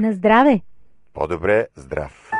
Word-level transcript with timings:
На 0.00 0.12
здраве! 0.12 0.60
По-добре 1.14 1.66
здрав! 1.76 2.30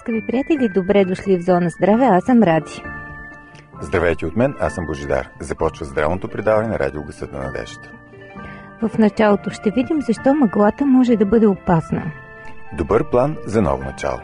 Скъпи 0.00 0.26
приятели, 0.26 0.68
добре 0.74 1.04
дошли 1.04 1.38
в 1.38 1.42
Зона 1.42 1.70
Здраве, 1.70 2.04
аз 2.04 2.24
съм 2.24 2.42
Ради. 2.42 2.82
Здравейте 3.80 4.26
от 4.26 4.36
мен, 4.36 4.54
аз 4.60 4.74
съм 4.74 4.86
Божидар. 4.86 5.28
Започва 5.40 5.86
здравното 5.86 6.28
предаване 6.28 6.68
на 6.68 6.78
радио 6.78 7.02
Гъсът 7.02 7.32
на 7.32 7.38
надеждата. 7.38 7.92
В 8.82 8.98
началото 8.98 9.50
ще 9.50 9.70
видим 9.70 10.02
защо 10.02 10.34
мъглата 10.34 10.86
може 10.86 11.16
да 11.16 11.26
бъде 11.26 11.46
опасна. 11.46 12.12
Добър 12.72 13.10
план 13.10 13.36
за 13.46 13.62
ново 13.62 13.84
начало. 13.84 14.18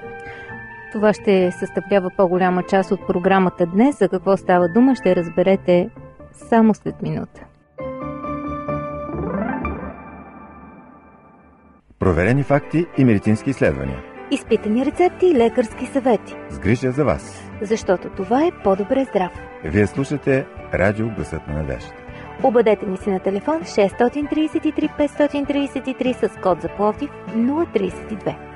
Това 0.93 1.13
ще 1.13 1.53
съставлява 1.53 2.11
по-голяма 2.17 2.63
част 2.63 2.91
от 2.91 3.07
програмата 3.07 3.67
днес. 3.67 3.99
За 3.99 4.09
какво 4.09 4.37
става 4.37 4.69
дума 4.69 4.95
ще 4.95 5.17
разберете 5.17 5.91
само 6.33 6.75
след 6.75 7.03
минута. 7.03 7.41
Проверени 11.99 12.43
факти 12.43 12.87
и 12.99 13.05
медицински 13.05 13.51
изследвания. 13.51 14.03
Изпитани 14.31 14.87
рецепти 14.87 15.27
и 15.27 15.35
лекарски 15.35 15.87
съвети. 15.87 16.37
Сгрижа 16.51 16.91
за 16.91 17.05
вас. 17.05 17.51
Защото 17.63 18.09
това 18.09 18.47
е 18.47 18.51
по-добре 18.65 19.05
здрав. 19.05 19.33
Вие 19.65 19.87
слушате 19.87 20.47
Радио 20.75 21.09
Гласът 21.11 21.49
на 21.49 21.55
надеждата. 21.55 22.07
Обадете 22.43 22.87
ни 22.87 22.97
се 22.97 23.11
на 23.11 23.21
телефон 23.21 23.61
633 23.61 24.91
533 24.99 26.29
с 26.29 26.41
код 26.41 26.61
за 26.63 26.69
Пловдив 26.69 27.11
032. 27.29 28.56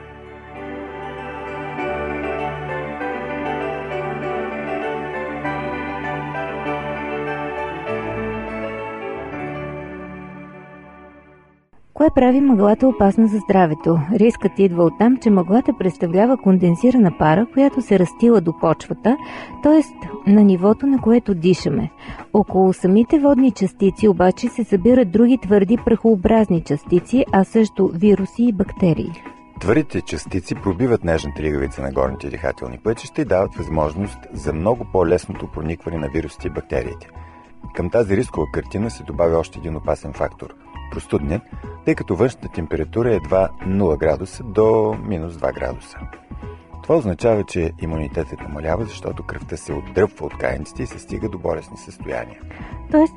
Прави 12.15 12.41
мъглата 12.41 12.89
опасна 12.89 13.29
за 13.29 13.39
здравето? 13.39 13.99
Рискът 14.13 14.59
идва 14.59 14.85
от 14.85 14.93
там, 14.99 15.17
че 15.17 15.31
мъглата 15.31 15.73
представлява 15.79 16.37
конденсирана 16.37 17.19
пара, 17.19 17.47
която 17.53 17.83
се 17.83 17.99
растила 17.99 18.41
до 18.41 18.59
почвата, 18.61 19.17
т.е. 19.63 19.83
на 20.31 20.45
нивото, 20.45 20.87
на 20.87 20.99
което 20.99 21.35
дишаме. 21.35 21.91
Около 22.33 22.73
самите 22.73 23.19
водни 23.19 23.51
частици 23.51 24.09
обаче 24.09 24.49
се 24.49 24.65
събират 24.65 25.11
други 25.11 25.39
твърди 25.39 25.79
прахообразни 25.85 26.63
частици, 26.63 27.25
а 27.33 27.45
също 27.45 27.91
вируси 27.95 28.43
и 28.45 28.53
бактерии. 28.53 29.13
Твърдите 29.61 30.01
частици 30.01 30.55
пробиват 30.55 31.05
нежната 31.05 31.43
лигавица 31.43 31.83
на 31.83 31.93
горните 31.93 32.29
дихателни 32.29 32.79
пътища 32.79 33.23
и 33.23 33.25
дават 33.25 33.55
възможност 33.55 34.19
за 34.33 34.53
много 34.53 34.87
по-лесното 34.93 35.47
проникване 35.47 35.99
на 35.99 36.09
вирусите 36.09 36.49
и 36.49 36.51
бактериите. 36.51 37.09
Към 37.75 37.91
тази 37.91 38.17
рискова 38.17 38.47
картина 38.53 38.91
се 38.91 39.03
добавя 39.03 39.39
още 39.39 39.59
един 39.59 39.77
опасен 39.77 40.13
фактор– 40.13 40.55
простуднен, 40.91 41.41
тъй 41.85 41.95
като 41.95 42.17
външната 42.17 42.49
температура 42.49 43.13
е 43.13 43.17
едва 43.17 43.49
0 43.67 43.99
градуса 43.99 44.45
до 44.45 44.97
минус 45.05 45.35
2 45.35 45.55
градуса. 45.55 45.99
Това 46.83 46.97
означава, 46.97 47.45
че 47.45 47.73
имунитетът 47.83 48.41
намалява, 48.41 48.85
защото 48.85 49.23
кръвта 49.23 49.57
се 49.57 49.73
отдръпва 49.73 50.27
от 50.27 50.39
кайниците 50.39 50.83
и 50.83 50.87
се 50.87 50.99
стига 50.99 51.29
до 51.29 51.39
болесни 51.39 51.77
състояния. 51.77 52.41
Тоест, 52.91 53.15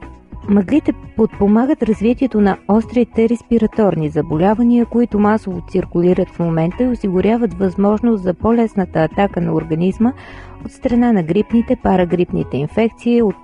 Мъглите 0.54 0.94
подпомагат 1.18 1.84
развитието 1.84 2.42
на 2.42 2.58
острите 2.68 3.30
респираторни 3.30 4.09
заболявания, 4.09 4.86
които 4.86 5.20
масово 5.20 5.62
циркулират 5.70 6.30
в 6.30 6.40
момента 6.40 6.84
и 6.84 6.88
осигуряват 6.88 7.54
възможност 7.54 8.23
за 8.23 8.34
по-лесната 8.34 9.00
атака 9.00 9.42
на 9.42 9.54
организма 9.54 10.14
от 10.66 10.72
страна 10.72 11.12
на 11.12 11.24
грипните, 11.24 11.76
парагрипните 11.84 12.58
инфекции, 12.58 13.22
от 13.22 13.36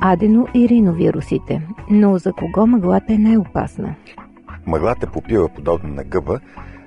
адено 0.00 0.46
и 0.54 0.68
риновирусите. 0.68 1.62
Но 1.90 2.18
за 2.18 2.32
кого 2.32 2.66
мъглата 2.66 3.12
е 3.12 3.18
най-опасна? 3.18 3.94
Мъглата 4.66 5.06
попива 5.06 5.48
подобно 5.48 5.94
на 5.94 6.04
гъба 6.04 6.40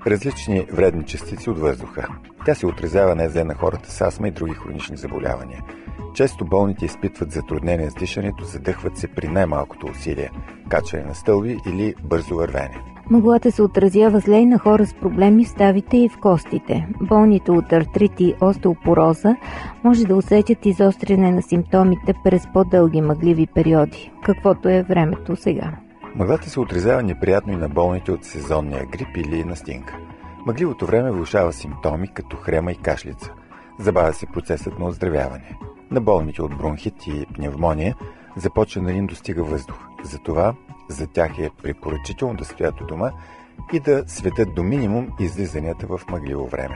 различни 0.08 0.66
вредни 0.74 1.04
частици 1.04 1.50
от 1.50 1.60
въздуха. 1.60 2.08
Тя 2.46 2.56
се 2.56 2.68
отразява 2.68 3.16
не 3.16 3.30
за 3.30 3.46
на 3.46 3.54
хората 3.54 3.92
с 3.92 4.02
астма 4.02 4.28
и 4.28 4.32
други 4.32 4.54
хронични 4.54 4.98
заболявания– 4.98 5.62
често 6.16 6.46
болните 6.46 6.86
изпитват 6.86 7.32
затруднения 7.32 7.92
с 7.92 7.96
дишането, 7.96 8.44
задъхват 8.44 8.98
се 8.98 9.08
при 9.08 9.28
най-малкото 9.28 9.88
усилие– 9.88 10.32
качване 10.70 11.04
на 11.04 11.16
стълби 11.16 11.58
или 11.68 11.96
бързо 12.04 12.36
вървене. 12.36 12.82
Мъглата 13.10 13.52
се 13.52 13.62
отразява 13.62 14.20
зле 14.20 14.38
и 14.38 14.46
на 14.46 14.60
хора 14.60 14.86
с 14.86 14.94
проблеми 14.94 15.46
в 15.46 15.50
ставите 15.50 15.98
и 15.98 16.10
в 16.10 16.18
костите. 16.18 16.88
Болните 17.02 17.52
от 17.52 17.74
артрит 17.74 18.20
и 18.20 18.36
остеопороза 18.42 19.36
може 19.84 20.06
да 20.06 20.16
усетят 20.16 20.66
изостряне 20.66 21.32
на 21.32 21.42
симптомите 21.42 22.14
през 22.24 22.44
по-дълги 22.54 23.02
мъгливи 23.02 23.48
периоди, 23.48 24.12
каквото 24.24 24.70
е 24.70 24.84
времето 24.84 25.36
сега. 25.36 25.72
Мъглата 26.16 26.50
се 26.50 26.60
отразява 26.60 27.04
неприятно 27.04 27.54
и 27.54 27.56
на 27.56 27.70
болните 27.70 28.12
от 28.12 28.24
сезонния 28.24 28.86
грип 28.86 29.18
или 29.18 29.44
настинка. 29.44 29.98
Мъгливото 30.46 30.86
време 30.86 31.12
влушава 31.12 31.54
симптоми 31.54 32.08
като 32.08 32.38
хрема 32.38 32.72
и 32.72 32.76
кашлица. 32.76 33.32
Забавя 33.80 34.14
се 34.14 34.26
процесът 34.26 34.80
на 34.80 34.86
оздравяване 34.86 35.58
на 35.92 36.02
болните 36.02 36.42
от 36.42 36.58
бронхит 36.58 37.08
и 37.08 37.26
пневмония 37.36 37.96
започва 38.36 38.82
да 38.82 38.92
им 38.92 39.06
достига 39.06 39.44
въздух. 39.44 39.88
Затова 40.04 40.54
за 40.90 41.08
тях 41.08 41.40
е 41.40 41.50
препоръчително 41.64 42.34
да 42.34 42.46
стоят 42.46 42.82
у 42.82 42.86
дома 42.86 43.12
и 43.74 43.80
да 43.80 44.04
светят 44.08 44.56
до 44.56 44.64
минимум 44.64 45.08
излизанията 45.20 45.88
в 45.88 46.02
мъгливо 46.12 46.48
време. 46.48 46.76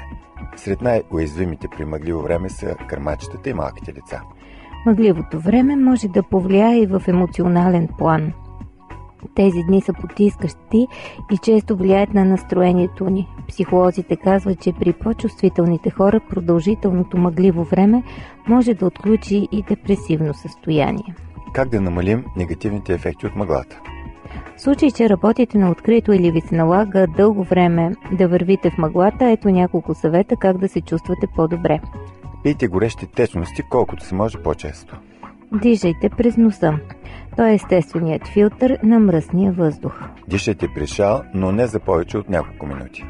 Сред 0.56 0.81
най-уязвимите 0.81 1.68
при 1.78 1.86
мъгливо 1.86 2.22
време 2.22 2.50
са 2.50 2.75
кърмачетата 2.75 3.50
и 3.50 3.53
малките 3.53 3.92
деца. 3.92 4.22
Мъгливото 4.86 5.40
време 5.40 5.76
може 5.76 6.08
да 6.08 6.24
повлияе 6.24 6.81
и 6.81 6.86
в 6.86 7.02
емоционален 7.08 7.88
план– 7.97 8.34
тези 9.35 9.63
дни 9.68 9.81
са 9.81 9.94
потискащи 9.94 10.88
и 11.31 11.38
често 11.38 11.78
влияят 11.78 12.13
на 12.13 12.25
настроението 12.25 13.09
ни. 13.09 13.28
Психолозите 13.47 14.16
казват, 14.16 14.62
че 14.62 14.74
при 14.74 14.94
по-чувствителните 14.94 15.90
хора 15.90 16.19
продължителното 16.30 17.18
мъгливо 17.18 17.63
време 17.63 18.03
може 18.47 18.74
да 18.74 18.85
отключи 18.85 19.47
и 19.52 19.63
депресивно 19.63 20.34
състояние. 20.34 21.16
Как 21.53 21.69
да 21.69 21.81
намалим 21.81 22.25
негативните 22.38 22.94
ефекти 22.94 23.25
от 23.25 23.35
мъглата? 23.35 23.79
В 24.58 24.62
случай, 24.62 24.91
че 24.91 25.09
работите 25.09 25.58
на 25.58 25.72
открито 25.72 26.13
или 26.13 26.31
ви 26.31 26.41
се 26.41 26.56
налага 26.56 27.08
дълго 27.18 27.44
време 27.44 27.91
да 28.12 28.28
вървите 28.28 28.69
в 28.69 28.78
мъглата, 28.78 29.29
ето 29.29 29.50
няколко 29.50 29.94
съвета 29.94 30.35
как 30.35 30.58
да 30.58 30.69
се 30.69 30.81
чувствате 30.81 31.28
по-добре. 31.35 31.79
Пийте 32.44 32.68
горещи 32.68 33.08
течности 33.08 33.63
колкото 33.69 34.06
се 34.06 34.16
може 34.16 34.38
по-често. 34.38 34.96
Дишайте 35.52 36.09
през 36.09 36.38
носа. 36.38 36.74
Той 37.35 37.50
е 37.50 37.53
естественият 37.53 38.28
филтър 38.28 38.78
на 38.84 39.00
мръсния 39.00 39.51
въздух. 39.51 40.01
Дишайте 40.28 40.67
през 40.75 40.90
шал, 40.90 41.22
но 41.34 41.51
не 41.51 41.67
за 41.67 41.79
повече 41.79 42.17
от 42.17 42.29
няколко 42.29 42.66
минути. 42.66 43.06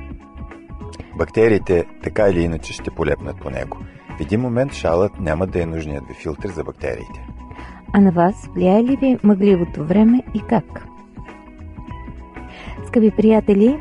Бактериите 1.18 1.86
така 2.04 2.30
или 2.30 2.42
иначе 2.42 2.74
ще 2.74 2.92
полепнат 2.92 3.40
по 3.42 3.50
него. 3.50 3.78
В 4.18 4.22
един 4.22 4.42
момент 4.42 4.74
шалът 4.74 5.20
няма 5.20 5.48
да 5.48 5.62
е 5.62 5.66
нужният 5.66 6.08
ви 6.08 6.14
филтър 6.14 6.50
за 6.50 6.64
бактериите. 6.64 7.28
А 7.94 8.02
на 8.02 8.12
вас 8.12 8.50
влияе 8.56 8.84
ли 8.84 8.96
ви 8.96 9.18
мъгливото 9.24 9.86
време 9.86 10.24
и 10.34 10.42
как? 10.50 10.86
Скъпи 12.88 13.12
приятели, 13.12 13.78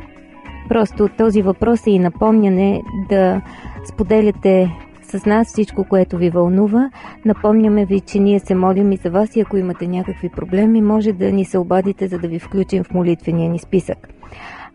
просто 0.68 1.08
този 1.08 1.42
въпрос 1.42 1.86
е 1.86 1.90
и 1.90 1.98
напомняне 1.98 2.82
да 3.08 3.42
споделяте 3.84 4.70
с 5.08 5.26
нас 5.26 5.48
всичко, 5.48 5.84
което 5.84 6.16
ви 6.16 6.30
вълнува. 6.30 6.90
Напомняме 7.24 7.84
ви, 7.84 8.00
че 8.00 8.18
ние 8.18 8.40
се 8.40 8.54
молим 8.54 8.92
и 8.92 8.96
за 8.96 9.10
вас 9.10 9.36
и 9.36 9.40
ако 9.40 9.56
имате 9.56 9.88
някакви 9.88 10.28
проблеми, 10.28 10.82
може 10.82 11.12
да 11.12 11.32
ни 11.32 11.44
се 11.44 11.58
обадите, 11.58 12.08
за 12.08 12.18
да 12.18 12.28
ви 12.28 12.38
включим 12.38 12.84
в 12.84 12.90
молитвения 12.90 13.50
ни 13.50 13.58
списък. 13.58 14.08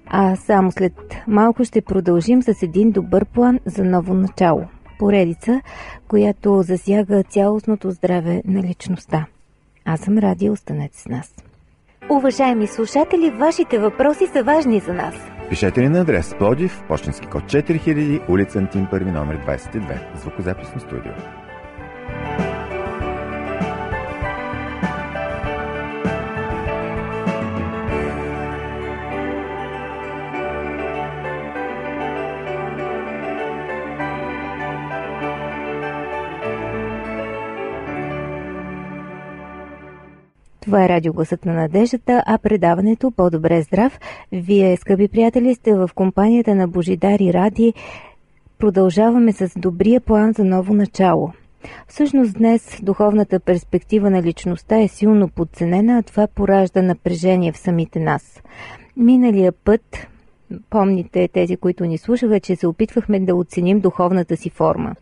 А 0.06 0.36
само 0.36 0.72
след 0.72 0.94
малко 1.28 1.64
ще 1.66 1.82
продължим 1.82 2.42
с 2.44 2.64
един 2.64 2.92
добър 2.92 3.26
план 3.26 3.60
за 3.66 3.84
ново 3.84 4.14
начало. 4.14 4.66
Поредица, 5.00 5.62
която 6.08 6.62
засяга 6.62 7.24
цялостното 7.24 7.92
здраве 7.92 8.42
на 8.46 8.64
личността. 8.64 9.26
Аз 9.86 10.00
съм 10.00 10.18
Ради, 10.18 10.50
останете 10.50 10.98
с 10.98 11.08
нас. 11.08 11.34
Уважаеми 12.10 12.68
слушатели, 12.68 13.32
вашите 13.32 13.80
въпроси 13.80 14.28
са 14.34 14.44
важни 14.44 14.80
за 14.80 14.94
нас– 14.94 15.16
Пишете 15.54 15.82
ни 15.82 15.90
на 15.90 16.02
адрес 16.02 16.36
Плодив, 16.40 16.84
почтенски 16.88 17.28
код 17.28 17.44
4000, 17.44 18.22
улица 18.30 18.60
Антим, 18.60 18.88
първи 18.92 19.12
номер 19.12 19.38
22, 19.38 20.18
звукозаписно 20.18 20.80
студио. 20.80 21.12
Това 40.74 40.86
е 40.86 40.90
радиогласът 40.90 41.46
на 41.46 41.54
надеждата, 41.54 42.24
а 42.26 42.38
предаването 42.38 43.12
По-добре 43.12 43.62
здрав. 43.62 44.00
Вие, 44.32 44.78
скъпи 44.78 45.08
приятели, 45.08 45.56
сте 45.56 45.76
в 45.76 45.90
компанията 45.96 46.56
на 46.56 46.68
Божидар 46.68 47.20
и 47.20 47.34
Ради. 47.34 47.74
Продължаваме 48.60 49.34
с 49.34 49.60
добрия 49.60 50.02
план 50.02 50.34
за 50.34 50.44
ново 50.46 50.74
начало. 50.74 51.32
Всъщност 51.88 52.38
днес 52.38 52.80
духовната 52.82 53.40
перспектива 53.40 54.10
на 54.10 54.22
личността 54.22 54.82
е 54.82 54.88
силно 54.88 55.28
подценена, 55.28 55.98
а 55.98 56.04
това 56.04 56.28
поражда 56.28 56.82
напрежение 56.82 57.52
в 57.52 57.58
самите 57.58 58.00
нас. 58.00 58.42
Миналия 58.98 59.52
път, 59.52 60.08
помните 60.70 61.28
тези, 61.28 61.58
които 61.58 61.86
ни 61.86 61.98
слушаха, 61.98 62.40
че 62.40 62.56
се 62.56 62.68
опитвахме 62.68 63.20
да 63.20 63.36
оценим 63.36 63.80
духовната 63.80 64.38
си 64.38 64.50
форма. 64.50 64.96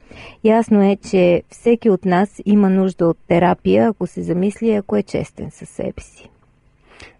Ясно 0.43 0.83
е, 0.83 0.95
че 1.09 1.43
всеки 1.49 1.89
от 1.89 2.05
нас 2.05 2.41
има 2.45 2.69
нужда 2.69 3.07
от 3.07 3.17
терапия, 3.27 3.87
ако 3.87 4.07
се 4.07 4.21
замисли, 4.21 4.71
ако 4.71 4.95
е 4.95 5.03
честен 5.03 5.51
със 5.51 5.69
себе 5.69 6.01
си. 6.01 6.29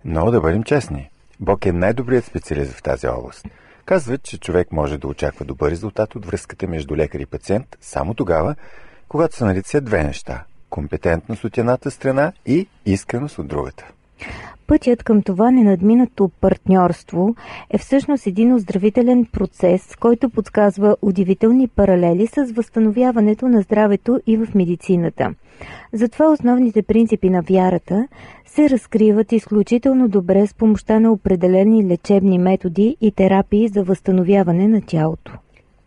Но 0.05 0.31
да 0.31 0.41
бъдем 0.41 0.63
честни. 0.63 1.09
Бог 1.39 1.65
е 1.65 1.71
най-добрият 1.71 2.25
специалист 2.25 2.71
в 2.71 2.83
тази 2.83 3.07
област. 3.07 3.47
Казват, 3.85 4.23
че 4.23 4.39
човек 4.39 4.71
може 4.71 4.97
да 4.97 5.07
очаква 5.07 5.45
добър 5.45 5.71
резултат 5.71 6.15
от 6.15 6.25
връзката 6.25 6.67
между 6.67 6.95
лекар 6.95 7.19
и 7.19 7.25
пациент 7.25 7.77
само 7.81 8.13
тогава, 8.13 8.55
когато 9.07 9.35
са 9.35 9.45
на 9.45 9.55
лице 9.55 9.81
две 9.81 10.03
неща– 10.03 10.43
компетентност 10.69 11.43
от 11.43 11.57
едната 11.57 11.91
страна 11.91 12.33
и 12.45 12.67
искреност 12.85 13.39
от 13.39 13.47
другата. 13.47 13.91
Пътят 14.67 15.03
към 15.03 15.21
това 15.21 15.51
ненадминато 15.51 16.31
партньорство 16.41 17.35
е 17.69 17.77
всъщност 17.77 18.27
един 18.27 18.53
оздравителен 18.53 19.25
процес, 19.25 19.95
който 19.95 20.29
подсказва 20.29 20.97
удивителни 21.01 21.67
паралели 21.67 22.27
с 22.27 22.51
възстановяването 22.51 23.47
на 23.47 23.61
здравето 23.61 24.19
и 24.27 24.37
в 24.37 24.55
медицината. 24.55 25.33
Затова 25.93 26.31
основните 26.31 26.81
принципи 26.81 27.29
на 27.29 27.41
вярата 27.41 28.07
се 28.45 28.69
разкриват 28.69 29.31
изключително 29.31 30.07
добре 30.07 30.47
с 30.47 30.53
помощта 30.53 30.99
на 30.99 31.11
определени 31.11 31.87
лечебни 31.87 32.39
методи 32.39 32.97
и 33.01 33.11
терапии 33.11 33.67
за 33.67 33.83
възстановяване 33.83 34.67
на 34.67 34.81
тялото. 34.81 35.31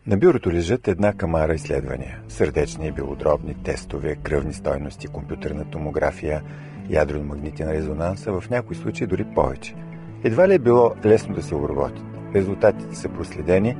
На 0.07 0.17
бюрото 0.17 0.51
лежат 0.51 0.87
една 0.87 1.13
камара 1.13 1.53
изследвания– 1.53 2.19
сърдечни 2.27 2.87
и 2.87 2.91
белодробни 2.91 3.55
тестове, 3.63 4.15
кръвни 4.15 4.53
стойности, 4.53 5.07
компютърна 5.07 5.65
томография, 5.65 6.41
ядрено-магнитен 6.89 7.71
резонанс, 7.71 8.27
а 8.27 8.41
в 8.41 8.49
някои 8.49 8.75
случаи 8.75 9.07
дори 9.07 9.25
повече. 9.35 9.75
Едва 10.23 10.47
ли 10.47 10.53
е 10.53 10.59
било 10.59 10.91
лесно 11.05 11.35
да 11.35 11.43
се 11.43 11.55
обработят. 11.55 12.05
Резултатите 12.35 12.95
са 12.95 13.09
проследени, 13.09 13.77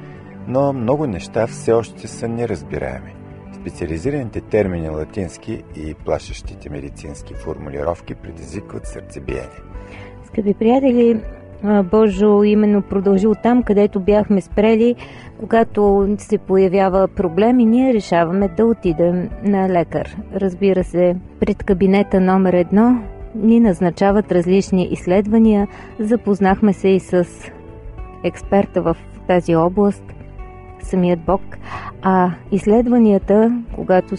но 0.47 0.73
много 0.73 1.07
неща 1.07 1.47
все 1.47 1.73
още 1.73 2.07
са 2.07 2.27
неразбираеми. 2.27 3.15
Специализираните 3.61 4.41
термини 4.41 4.89
латински 4.89 5.63
и 5.75 5.93
плашещите 5.93 6.69
медицински 6.69 7.33
формулировки 7.33 8.15
предизвикват 8.15 8.87
сърцебиение. 8.87 9.61
Скъпи 10.27 10.53
приятели, 10.53 11.21
Божо 11.91 12.43
именно 12.43 12.81
продължи 12.81 13.27
от 13.27 13.41
там, 13.43 13.63
където 13.63 13.99
бяхме 13.99 14.41
спрели, 14.41 14.95
когато 15.39 16.09
се 16.17 16.37
появява 16.37 17.07
проблем 17.07 17.59
и 17.59 17.65
ние 17.65 17.93
решаваме 17.93 18.47
да 18.47 18.65
отидем 18.65 19.29
на 19.43 19.69
лекар. 19.69 20.17
Разбира 20.35 20.83
се, 20.83 21.15
пред 21.39 21.63
кабинета 21.63 22.21
номер 22.21 22.53
едно 22.53 22.99
ни 23.35 23.59
назначават 23.59 24.31
различни 24.31 24.87
изследвания. 24.91 25.67
Запознахме 25.99 26.73
се 26.73 26.87
и 26.87 26.99
с 26.99 27.25
експерта 28.23 28.81
в 28.81 28.97
тази 29.27 29.55
област, 29.55 30.03
самият 30.81 31.19
Бог. 31.19 31.41
А 32.01 32.31
изследванията, 32.51 33.61
когато 33.75 34.17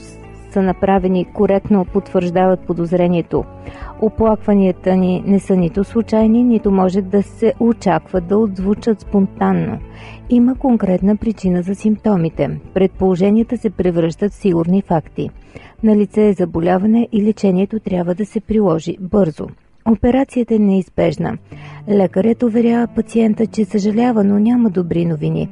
са 0.51 0.63
направени 0.63 1.25
коректно, 1.25 1.85
потвърждават 1.85 2.61
подозрението. 2.61 3.45
Оплакванията 4.01 4.97
ни 4.97 5.23
не 5.27 5.41
са 5.41 5.57
нито 5.57 5.85
случайни, 5.85 6.45
нито 6.45 6.71
може 6.71 7.03
да 7.03 7.23
се 7.23 7.55
очаква 7.61 8.21
да 8.21 8.39
отзвучат 8.39 9.01
спонтанно. 9.01 9.79
Има 10.31 10.55
конкретна 10.55 11.17
причина 11.17 11.63
за 11.63 11.75
симптомите. 11.75 12.61
Предположенията 12.75 13.57
се 13.59 13.71
превръщат 13.71 14.33
в 14.33 14.37
сигурни 14.37 14.83
факти. 14.83 15.31
На 15.83 15.97
лице 15.97 16.29
е 16.29 16.33
заболяване 16.33 17.09
и 17.13 17.23
лечението 17.23 17.81
трябва 17.81 18.15
да 18.15 18.27
се 18.27 18.41
приложи 18.41 18.97
бързо. 19.01 19.47
Операцията 19.89 20.55
е 20.55 20.59
неизбежна. 20.59 21.39
Лекарят 21.89 22.43
уверява 22.43 22.87
пациента, 22.87 23.47
че 23.47 23.65
съжалява, 23.65 24.25
но 24.25 24.39
няма 24.39 24.71
добри 24.71 25.05
новини. 25.05 25.49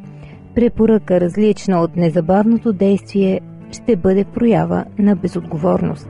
Препоръка, 0.54 1.20
различна 1.20 1.80
от 1.80 1.96
незабавното 1.96 2.72
действие, 2.72 3.40
ще 3.74 3.96
бъде 3.96 4.24
проява 4.24 4.84
на 4.98 5.16
безотговорност. 5.16 6.08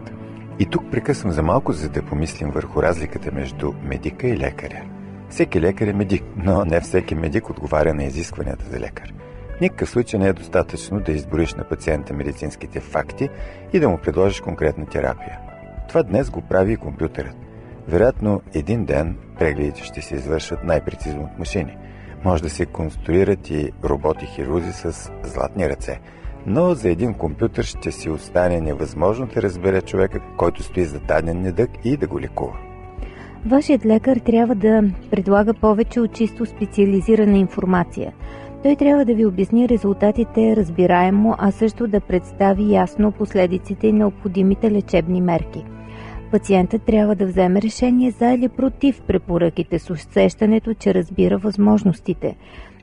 И 0.58 0.66
тук 0.66 0.90
прекъсвам 0.90 1.32
за 1.32 1.42
малко, 1.42 1.72
за 1.72 1.88
да 1.88 2.02
помислим 2.02 2.50
върху 2.50 2.82
разликата 2.82 3.32
между 3.32 3.72
медика 3.82 4.28
и 4.28 4.38
лекаря. 4.38 4.82
Всеки 5.30 5.60
лекар 5.60 5.86
е 5.86 5.92
медик, 5.92 6.24
но 6.36 6.64
не 6.64 6.80
всеки 6.80 7.14
медик 7.14 7.50
отговаря 7.50 7.94
на 7.94 8.04
изискванията 8.04 8.64
за 8.70 8.80
лекар. 8.80 9.14
В 9.56 9.60
никакъв 9.60 9.90
случай 9.90 10.20
не 10.20 10.28
е 10.28 10.32
достатъчно 10.32 11.00
да 11.00 11.12
избориш 11.12 11.54
на 11.54 11.64
пациента 11.64 12.14
медицинските 12.14 12.80
факти 12.80 13.28
и 13.72 13.80
да 13.80 13.88
му 13.88 13.98
предложиш 13.98 14.40
конкретна 14.40 14.86
терапия. 14.86 15.38
Това 15.88 16.02
днес 16.02 16.30
го 16.30 16.42
прави 16.42 16.72
и 16.72 16.76
компютърът. 16.76 17.36
Вероятно, 17.88 18.42
един 18.54 18.84
ден 18.84 19.16
прегледите 19.38 19.84
ще 19.84 20.02
се 20.02 20.14
извършват 20.14 20.64
най-прецизно 20.64 21.22
от 21.22 21.38
машини. 21.38 21.76
Може 22.24 22.42
да 22.42 22.50
се 22.50 22.66
конструират 22.66 23.50
и 23.50 23.72
роботи-хирурзи 23.82 24.72
с 24.72 25.10
златни 25.22 25.68
ръце– 25.68 26.00
но 26.46 26.74
за 26.74 26.88
един 26.90 27.14
компютър 27.14 27.64
ще 27.64 27.92
си 27.92 28.10
остане 28.10 28.60
невъзможно 28.60 29.26
да 29.34 29.42
разбере 29.42 29.82
човека, 29.82 30.20
който 30.36 30.62
стои 30.62 30.84
за 30.84 31.00
даден 31.00 31.42
недък 31.42 31.70
и 31.84 31.96
да 31.96 32.06
го 32.06 32.20
лекува. 32.20 32.56
Вашият 33.46 33.86
лекар 33.86 34.16
трябва 34.16 34.54
да 34.54 34.82
предлага 35.10 35.54
повече 35.54 36.00
от 36.00 36.12
чисто 36.12 36.46
специализирана 36.46 37.38
информация. 37.38 38.12
Той 38.62 38.76
трябва 38.76 39.04
да 39.04 39.14
ви 39.14 39.26
обясни 39.26 39.68
резултатите 39.68 40.56
разбираемо, 40.56 41.34
а 41.38 41.50
също 41.50 41.86
да 41.86 42.00
представи 42.00 42.72
ясно 42.72 43.12
последиците 43.12 43.86
и 43.86 43.92
необходимите 43.92 44.70
лечебни 44.70 45.20
мерки. 45.20 45.64
Пациентът 46.30 46.82
трябва 46.82 47.14
да 47.14 47.26
вземе 47.26 47.62
решение 47.62 48.10
за 48.10 48.26
или 48.26 48.48
против 48.48 49.02
препоръките 49.02 49.78
с 49.78 49.90
усещането, 49.90 50.74
че 50.74 50.94
разбира 50.94 51.38
възможностите. 51.38 52.36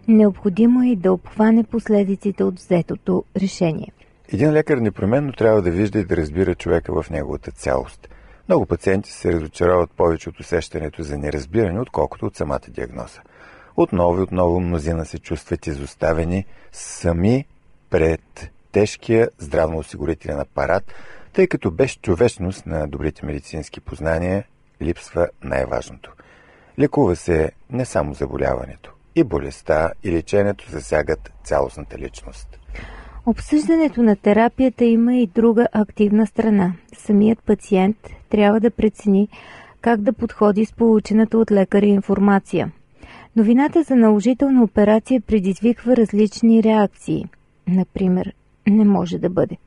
Необходимо 0.08 0.92
е 0.92 0.96
да 0.96 1.14
обхване 1.14 1.64
последиците 1.64 2.44
от 2.44 2.56
взетото 2.56 3.24
решение. 3.38 3.92
Един 4.34 4.52
лекар 4.52 4.78
непременно 4.78 5.34
трябва 5.34 5.62
да 5.62 5.72
вижда 5.72 6.00
и 6.00 6.06
да 6.06 6.18
разбира 6.18 6.56
човека 6.56 7.02
в 7.02 7.10
неговата 7.10 7.52
цялост. 7.52 8.10
Много 8.50 8.66
пациенти 8.66 9.12
се 9.12 9.34
разочароват 9.34 9.92
повече 9.92 10.30
от 10.30 10.40
усещането 10.40 11.04
за 11.04 11.18
неразбиране, 11.18 11.80
отколкото 11.80 12.26
от 12.26 12.36
самата 12.36 12.62
диагноза. 12.70 13.22
Отново 13.78 14.20
и 14.20 14.22
отново 14.22 14.60
мнозина 14.60 15.06
се 15.06 15.20
чувстват 15.20 15.68
изоставени 15.68 16.46
сами 16.72 17.46
пред 17.90 18.52
тежкия 18.72 19.30
здравноосигурителен 19.38 20.40
апарат, 20.40 20.94
тъй 21.34 21.48
като 21.48 21.72
без 21.72 21.96
човечност 21.96 22.66
на 22.66 22.88
добрите 22.88 23.26
медицински 23.26 23.80
познания 23.80 24.44
липсва 24.82 25.30
най-важното. 25.44 26.14
Лекува 26.80 27.16
се 27.16 27.52
не 27.70 27.86
само 27.86 28.14
заболяването, 28.14 28.94
и 29.16 29.24
болестта 29.24 29.92
и 30.04 30.12
лечението 30.12 30.70
засягат 30.70 31.32
цялостната 31.44 31.98
личност. 31.98 32.60
Обсъждането 33.26 34.04
на 34.04 34.16
терапията 34.16 34.86
има 34.86 35.16
и 35.16 35.28
друга 35.28 35.68
активна 35.72 36.28
страна. 36.28 36.74
Самият 36.98 37.44
пациент 37.44 37.98
трябва 38.30 38.60
да 38.60 38.72
прецени 38.72 39.28
как 39.82 40.02
да 40.02 40.14
подходи 40.14 40.66
с 40.66 40.74
получената 40.74 41.38
от 41.38 41.52
лекаря 41.52 41.86
информация. 41.86 42.72
Новината 43.36 43.84
за 43.84 43.96
наложителна 43.96 44.64
операция 44.64 45.22
предизвиква 45.22 45.98
различни 45.98 46.64
реакции. 46.64 47.26
Например, 47.68 48.34
не 48.68 48.86
може 48.86 49.18
да 49.18 49.30
бъде. 49.30 49.58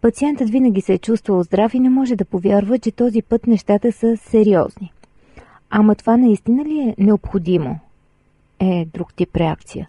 Пациентът 0.00 0.50
винаги 0.50 0.80
се 0.80 0.92
е 0.92 0.98
чувствал 0.98 1.42
здрав 1.42 1.74
и 1.74 1.80
не 1.80 1.90
може 1.90 2.16
да 2.16 2.24
повярва, 2.24 2.78
че 2.78 2.90
този 2.90 3.22
път 3.22 3.46
нещата 3.46 3.92
са 3.92 4.16
сериозни. 4.16 4.92
Ама 5.70 5.94
това 5.94 6.16
наистина 6.16 6.64
ли 6.64 6.78
е 6.78 6.94
необходимо? 6.98 7.78
Е 8.60 8.86
друг 8.94 9.14
тип 9.14 9.36
реакция. 9.36 9.88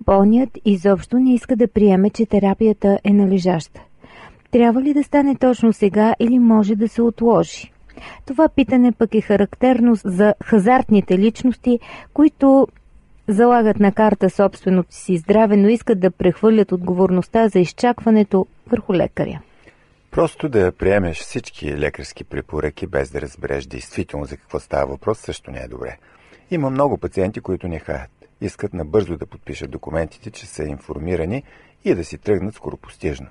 Болният 0.00 0.50
изобщо 0.64 1.18
не 1.18 1.34
иска 1.34 1.56
да 1.56 1.68
приеме, 1.68 2.10
че 2.10 2.26
терапията 2.26 2.98
е 3.04 3.12
належаща. 3.12 3.80
Трябва 4.50 4.82
ли 4.82 4.94
да 4.94 5.04
стане 5.04 5.36
точно 5.36 5.72
сега 5.72 6.14
или 6.20 6.38
може 6.38 6.76
да 6.76 6.88
се 6.88 7.02
отложи? 7.02 7.72
Това 8.26 8.48
питане 8.48 8.92
пък 8.92 9.14
е 9.14 9.20
характерно 9.20 9.94
за 9.94 10.34
хазартните 10.44 11.18
личности, 11.18 11.78
които 12.14 12.68
залагат 13.28 13.80
на 13.80 13.92
карта 13.92 14.30
собственото 14.30 14.94
си 14.94 15.16
здраве, 15.16 15.56
но 15.56 15.68
искат 15.68 16.00
да 16.00 16.10
прехвърлят 16.10 16.72
отговорността 16.72 17.48
за 17.48 17.58
изчакването 17.58 18.46
върху 18.70 18.94
лекаря. 18.94 19.40
Просто 20.10 20.48
да 20.48 20.72
приемеш 20.72 21.18
всички 21.18 21.78
лекарски 21.78 22.24
препоръки, 22.24 22.86
без 22.86 23.10
да 23.10 23.20
разбереш 23.20 23.66
действително 23.66 24.24
за 24.24 24.36
какво 24.36 24.60
става 24.60 24.86
въпрос, 24.86 25.18
също 25.18 25.50
не 25.50 25.58
е 25.58 25.68
добре. 25.68 25.98
Има 26.50 26.70
много 26.70 26.98
пациенти, 26.98 27.40
които 27.40 27.68
не 27.68 27.78
хаят. 27.78 28.10
Искат 28.40 28.74
набързо 28.74 29.16
да 29.16 29.26
подпишат 29.26 29.70
документите, 29.70 30.30
че 30.30 30.46
са 30.46 30.64
информирани 30.64 31.42
и 31.84 31.94
да 31.94 32.04
си 32.04 32.18
тръгнат 32.18 32.54
скоропостижно. 32.54 33.26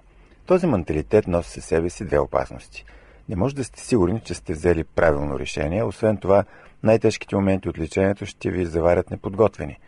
Този 0.46 0.68
менталитет 0.68 1.28
носи 1.28 1.52
със 1.52 1.66
себе 1.66 1.90
си 1.90 2.06
две 2.06 2.20
опасности. 2.20 2.86
Не 3.30 3.36
може 3.36 3.56
да 3.56 3.64
сте 3.64 3.80
сигурни, 3.80 4.22
че 4.22 4.34
сте 4.34 4.54
взели 4.54 4.84
правилно 4.84 5.40
решение, 5.40 5.84
освен 5.84 6.18
това 6.18 6.44
най-тежките 6.84 7.36
моменти 7.36 7.70
от 7.70 7.80
лечението 7.80 8.26
ще 8.26 8.52
ви 8.52 8.66
заварят 8.66 9.12
неподготвени. 9.12 9.80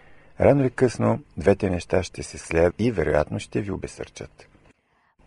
Рано 0.41 0.61
или 0.61 0.69
късно 0.69 1.19
двете 1.37 1.69
неща 1.69 2.03
ще 2.03 2.23
се 2.23 2.37
след 2.37 2.73
и 2.79 2.91
вероятно 2.91 3.39
ще 3.39 3.61
ви 3.61 3.71
обесърчат. 3.71 4.47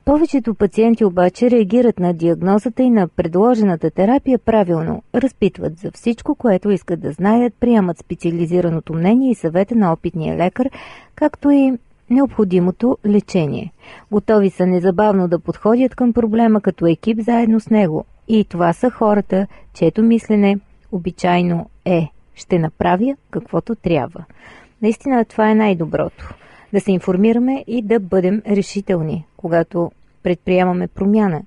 Повечето 0.04 0.54
пациенти 0.54 1.04
обаче 1.04 1.50
реагират 1.50 1.98
на 1.98 2.14
диагнозата 2.14 2.82
и 2.82 2.90
на 2.90 3.08
предложената 3.08 3.90
терапия 3.90 4.38
правилно, 4.38 5.02
разпитват 5.14 5.78
за 5.78 5.90
всичко, 5.94 6.34
което 6.34 6.70
искат 6.70 7.00
да 7.00 7.12
знаят, 7.12 7.54
приемат 7.60 7.98
специализираното 7.98 8.94
мнение 8.94 9.30
и 9.30 9.34
съвета 9.34 9.74
на 9.74 9.92
опитния 9.92 10.36
лекар, 10.36 10.70
както 11.14 11.50
и 11.50 11.72
необходимото 12.10 12.98
лечение. 13.06 13.72
Готови 14.10 14.50
са 14.50 14.66
незабавно 14.66 15.28
да 15.28 15.38
подходят 15.38 15.94
към 15.94 16.12
проблема 16.12 16.60
като 16.60 16.86
екип 16.86 17.18
заедно 17.20 17.60
с 17.60 17.70
него. 17.70 18.04
И 18.28 18.44
това 18.44 18.72
са 18.72 18.90
хората, 18.90 19.46
чието 19.74 20.02
мислене 20.02 20.58
обичайно 20.92 21.70
е 21.84 22.08
«ще 22.34 22.58
направя 22.58 23.16
каквото 23.30 23.74
трябва». 23.74 24.24
Наистина 24.82 25.24
това 25.24 25.50
е 25.50 25.54
най-доброто. 25.54 26.34
Да 26.72 26.80
се 26.80 26.92
информираме 26.92 27.64
и 27.66 27.82
да 27.82 28.00
бъдем 28.00 28.42
решителни, 28.46 29.26
когато 29.36 29.90
предприемаме 30.22 30.88
промяна 30.88 31.42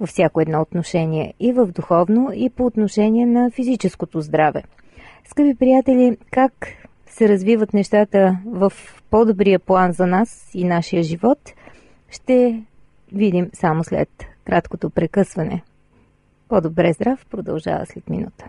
във 0.00 0.08
всяко 0.08 0.40
едно 0.40 0.60
отношение 0.60 1.34
и 1.40 1.52
в 1.52 1.66
духовно, 1.66 2.30
и 2.34 2.50
по 2.50 2.66
отношение 2.66 3.26
на 3.26 3.50
физическото 3.50 4.20
здраве. 4.20 4.62
Скъпи 5.24 5.54
приятели, 5.54 6.16
как 6.30 6.52
се 7.06 7.28
развиват 7.28 7.74
нещата 7.74 8.38
в 8.46 8.72
по-добрия 9.10 9.58
план 9.58 9.92
за 9.92 10.06
нас 10.06 10.50
и 10.54 10.64
нашия 10.64 11.02
живот, 11.02 11.38
ще 12.10 12.62
видим 13.12 13.50
само 13.52 13.84
след 13.84 14.08
краткото 14.44 14.90
прекъсване. 14.90 15.62
По-добре 16.48 16.92
здрав 16.92 17.26
продължава 17.30 17.86
след 17.86 18.10
минута. 18.10 18.48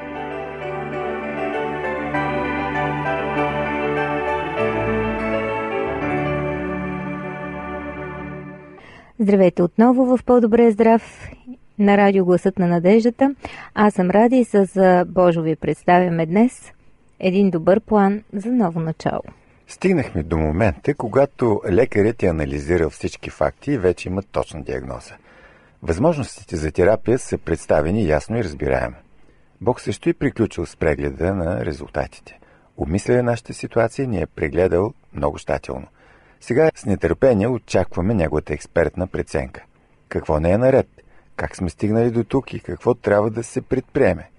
Здравейте 9.21 9.63
отново 9.63 10.05
в 10.05 10.23
По-добре 10.25 10.71
здрав 10.71 11.29
на 11.79 11.97
радио 11.97 12.25
Гласът 12.25 12.59
на 12.59 12.67
надеждата. 12.67 13.35
Аз 13.75 13.93
съм 13.93 14.09
Ради 14.09 14.37
и 14.37 14.45
с 14.45 15.05
Божо 15.07 15.41
ви 15.41 15.55
представяме 15.55 16.25
днес 16.25 16.71
един 17.19 17.49
добър 17.49 17.79
план 17.79 18.23
за 18.33 18.51
ново 18.51 18.79
начало. 18.79 19.21
Стигнахме 19.67 20.23
до 20.23 20.37
момента, 20.37 20.93
когато 20.95 21.61
лекарят 21.69 22.23
е 22.23 22.27
анализирал 22.27 22.89
всички 22.89 23.29
факти 23.29 23.71
и 23.71 23.77
вече 23.77 24.09
има 24.09 24.21
точна 24.21 24.63
диагноза. 24.63 25.13
Възможностите 25.83 26.55
за 26.55 26.71
терапия 26.71 27.19
са 27.19 27.37
представени 27.37 28.07
ясно 28.07 28.37
и 28.37 28.43
разбираемо. 28.43 28.95
Бог 29.61 29.81
също 29.81 30.09
е 30.09 30.13
приключил 30.13 30.65
с 30.65 30.75
прегледа 30.75 31.35
на 31.35 31.65
резултатите. 31.65 32.39
Обмисля 32.77 33.23
нашата 33.23 33.53
ситуация 33.53 34.03
и 34.03 34.07
ни 34.07 34.21
е 34.21 34.25
прегледал 34.25 34.93
много 35.13 35.37
щателно– 35.37 35.87
сега 36.41 36.71
с 36.75 36.85
нетърпение 36.85 37.47
очакваме 37.47 38.13
неговата 38.13 38.53
експертна 38.53 39.07
преценка. 39.07 39.63
Какво 40.09 40.39
не 40.39 40.51
е 40.51 40.57
наред? 40.57 40.87
Как 41.35 41.55
сме 41.55 41.69
стигнали 41.69 42.11
до 42.11 42.23
тук 42.23 42.53
и 42.53 42.59
какво 42.59 42.93
трябва 42.93 43.29
да 43.29 43.43
се 43.43 43.61
предприеме? 43.61 44.29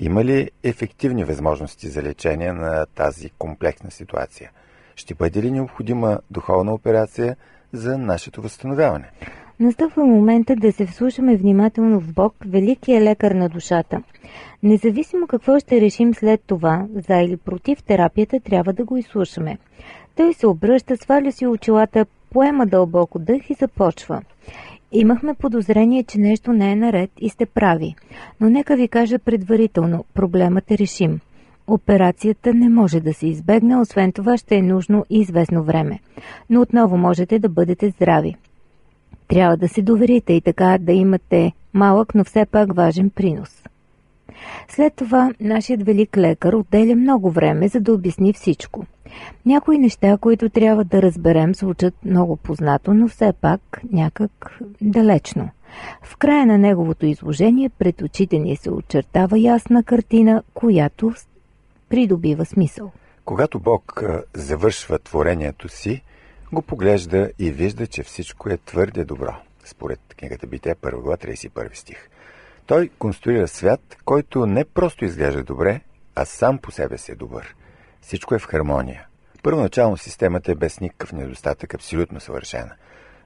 Има 0.00 0.24
ли 0.24 0.50
ефективни 0.62 1.24
възможности 1.24 1.88
за 1.88 2.02
лечение 2.02 2.52
на 2.52 2.86
тази 2.94 3.30
комплексна 3.30 3.90
ситуация? 3.90 4.50
Ще 4.96 5.14
бъде 5.14 5.42
ли 5.42 5.50
необходима 5.50 6.18
духовна 6.30 6.74
операция 6.74 7.36
за 7.72 7.98
нашето 7.98 8.42
възстановяване? 8.42 9.10
Настъпва 9.60 10.04
момента 10.04 10.56
да 10.56 10.72
се 10.72 10.86
вслушаме 10.86 11.36
внимателно 11.36 12.00
в 12.00 12.12
Бог, 12.12 12.34
великия 12.46 13.00
лекар 13.00 13.30
на 13.30 13.48
душата. 13.48 14.02
Независимо 14.62 15.26
какво 15.26 15.58
ще 15.58 15.80
решим 15.80 16.14
след 16.14 16.40
това, 16.46 16.86
за 17.08 17.16
или 17.16 17.36
против 17.36 17.82
терапията, 17.82 18.40
трябва 18.40 18.72
да 18.72 18.84
го 18.84 18.96
изслушаме. 18.96 19.58
Той 20.16 20.34
се 20.34 20.46
обръща, 20.46 20.96
сваля 20.96 21.32
си 21.32 21.46
очилата, 21.46 22.06
поема 22.30 22.66
дълбоко 22.66 23.18
дъх 23.18 23.50
и 23.50 23.54
започва. 23.54 24.22
Имахме 24.92 25.34
подозрение, 25.34 26.02
че 26.02 26.18
нещо 26.18 26.52
не 26.52 26.72
е 26.72 26.76
наред 26.76 27.10
и 27.20 27.30
сте 27.30 27.46
прави. 27.46 27.94
Но 28.40 28.50
нека 28.50 28.76
ви 28.76 28.88
кажа 28.88 29.18
предварително, 29.18 30.04
проблемът 30.14 30.70
е 30.70 30.78
решим. 30.78 31.20
Операцията 31.66 32.54
не 32.54 32.68
може 32.68 33.00
да 33.00 33.14
се 33.14 33.26
избегне, 33.26 33.76
освен 33.76 34.12
това 34.12 34.36
ще 34.36 34.56
е 34.56 34.62
нужно 34.62 35.04
и 35.10 35.18
известно 35.18 35.62
време. 35.62 35.98
Но 36.50 36.60
отново 36.60 36.96
можете 36.96 37.38
да 37.38 37.48
бъдете 37.48 37.90
здрави. 37.90 38.34
Трябва 39.28 39.56
да 39.56 39.68
се 39.68 39.82
доверите 39.82 40.32
и 40.32 40.40
така 40.40 40.78
да 40.80 40.92
имате 40.92 41.52
малък, 41.74 42.14
но 42.14 42.24
все 42.24 42.46
пак 42.46 42.74
важен 42.74 43.10
принос. 43.10 43.62
След 44.68 44.94
това 44.94 45.32
нашият 45.40 45.82
велик 45.82 46.16
лекар 46.16 46.52
отделя 46.52 46.96
много 46.96 47.30
време, 47.30 47.68
за 47.68 47.80
да 47.80 47.92
обясни 47.92 48.32
всичко. 48.32 48.86
Някои 49.46 49.78
неща, 49.78 50.16
които 50.20 50.48
трябва 50.48 50.84
да 50.84 51.02
разберем, 51.02 51.54
звучат 51.54 51.94
много 52.04 52.36
познато, 52.36 52.94
но 52.94 53.08
все 53.08 53.32
пак 53.40 53.80
някак 53.92 54.58
далечно. 54.80 55.50
В 56.02 56.16
края 56.16 56.46
на 56.46 56.58
неговото 56.58 57.06
изложение 57.06 57.68
пред 57.68 58.02
очите 58.02 58.38
ни 58.38 58.56
се 58.56 58.70
очертава 58.70 59.38
ясна 59.38 59.84
картина, 59.84 60.42
която 60.54 61.12
придобива 61.88 62.44
смисъл. 62.44 62.92
Когато 63.24 63.58
Бог 63.60 64.02
завършва 64.34 64.98
творението 64.98 65.68
си, 65.68 66.02
го 66.52 66.62
поглежда 66.62 67.30
и 67.38 67.50
вижда, 67.50 67.86
че 67.86 68.02
всичко 68.02 68.48
е 68.48 68.56
твърде 68.56 69.04
добро. 69.04 69.34
Според 69.64 70.00
книгата 70.18 70.46
Бите, 70.46 70.74
1 70.74 71.00
глава, 71.00 71.16
31 71.16 71.74
стих. 71.74 72.08
Той 72.66 72.90
конструира 72.98 73.48
свят, 73.48 73.96
който 74.04 74.46
не 74.46 74.64
просто 74.64 75.04
изглежда 75.04 75.42
добре, 75.42 75.80
а 76.14 76.24
сам 76.24 76.58
по 76.58 76.70
себе 76.70 76.98
си 76.98 77.12
е 77.12 77.14
добър. 77.14 77.54
Всичко 78.06 78.34
е 78.34 78.38
в 78.38 78.46
хармония. 78.46 79.06
Първоначално 79.42 79.96
системата 79.96 80.52
е 80.52 80.54
без 80.54 80.80
никакъв 80.80 81.12
недостатък, 81.12 81.74
абсолютно 81.74 82.20
съвършена. 82.20 82.70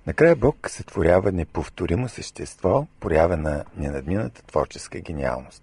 Накрая 0.07 0.37
Бог 0.37 0.71
сътворява 0.71 1.33
неповторимо 1.33 2.09
същество, 2.09 2.87
порява 3.01 3.37
на 3.37 3.65
ненадмината 3.77 4.43
творческа 4.43 5.01
гениалност. 5.01 5.63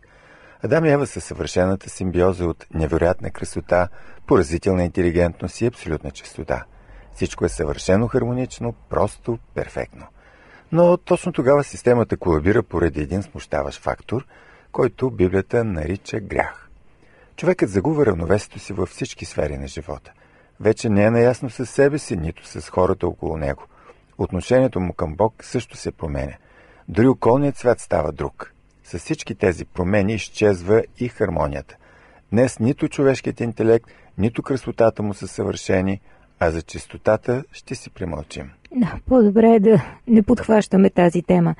Адам 0.63 0.85
и 0.85 0.89
Ева 0.89 1.07
са 1.07 1.21
съвършената 1.21 1.89
симбиоза 1.89 2.45
от 2.45 2.65
невероятна 2.73 3.31
красота, 3.31 3.87
поразителна 4.27 4.83
интелигентност 4.83 5.61
и 5.61 5.65
абсолютна 5.65 6.11
чистота. 6.11 6.65
Всичко 7.13 7.45
е 7.45 7.49
съвършено 7.49 8.07
хармонично, 8.07 8.73
просто 8.89 9.39
перфектно. 9.53 10.05
Но 10.71 10.97
точно 10.97 11.33
тогава 11.33 11.63
системата 11.63 12.17
колабира 12.17 12.63
поради 12.63 13.01
един 13.01 13.23
смущаващ 13.23 13.81
фактор, 13.81 14.25
който 14.71 15.09
Библията 15.09 15.63
нарича 15.63 16.19
грях. 16.19 16.64
Човекът 17.37 17.69
загубва 17.69 18.05
равновесието 18.05 18.59
си 18.59 18.73
във 18.73 18.89
всички 18.89 19.25
сфери 19.25 19.57
на 19.57 19.67
живота. 19.67 20.11
Вече 20.59 20.89
не 20.89 21.03
е 21.03 21.11
наясно 21.11 21.49
с 21.49 21.65
себе 21.65 21.99
си, 21.99 22.17
нито 22.17 22.47
с 22.47 22.69
хората 22.69 23.07
около 23.07 23.37
него. 23.37 23.63
Отношението 24.17 24.79
му 24.79 24.93
към 24.93 25.15
Бог 25.15 25.43
също 25.43 25.77
се 25.77 25.91
променя. 25.91 26.33
Дори 26.87 27.07
околният 27.07 27.57
свят 27.57 27.79
става 27.79 28.11
друг. 28.11 28.53
С 28.83 28.99
всички 28.99 29.35
тези 29.35 29.65
промени 29.65 30.13
изчезва 30.13 30.83
и 30.99 31.07
хармонията. 31.07 31.75
Днес 32.31 32.59
нито 32.59 32.87
човешкият 32.87 33.39
интелект, 33.39 33.85
нито 34.17 34.43
красотата 34.43 35.03
му 35.03 35.13
са 35.13 35.27
съвършени, 35.27 36.01
а 36.39 36.51
за 36.51 36.61
чистотата 36.61 37.43
ще 37.51 37.75
си 37.75 37.89
премълчим. 37.89 38.49
Да, 38.75 38.95
по-добре 39.07 39.55
е 39.55 39.59
да 39.59 39.81
не 40.07 40.23
подхващаме 40.23 40.89
тази 40.89 41.21
тема. 41.21 41.55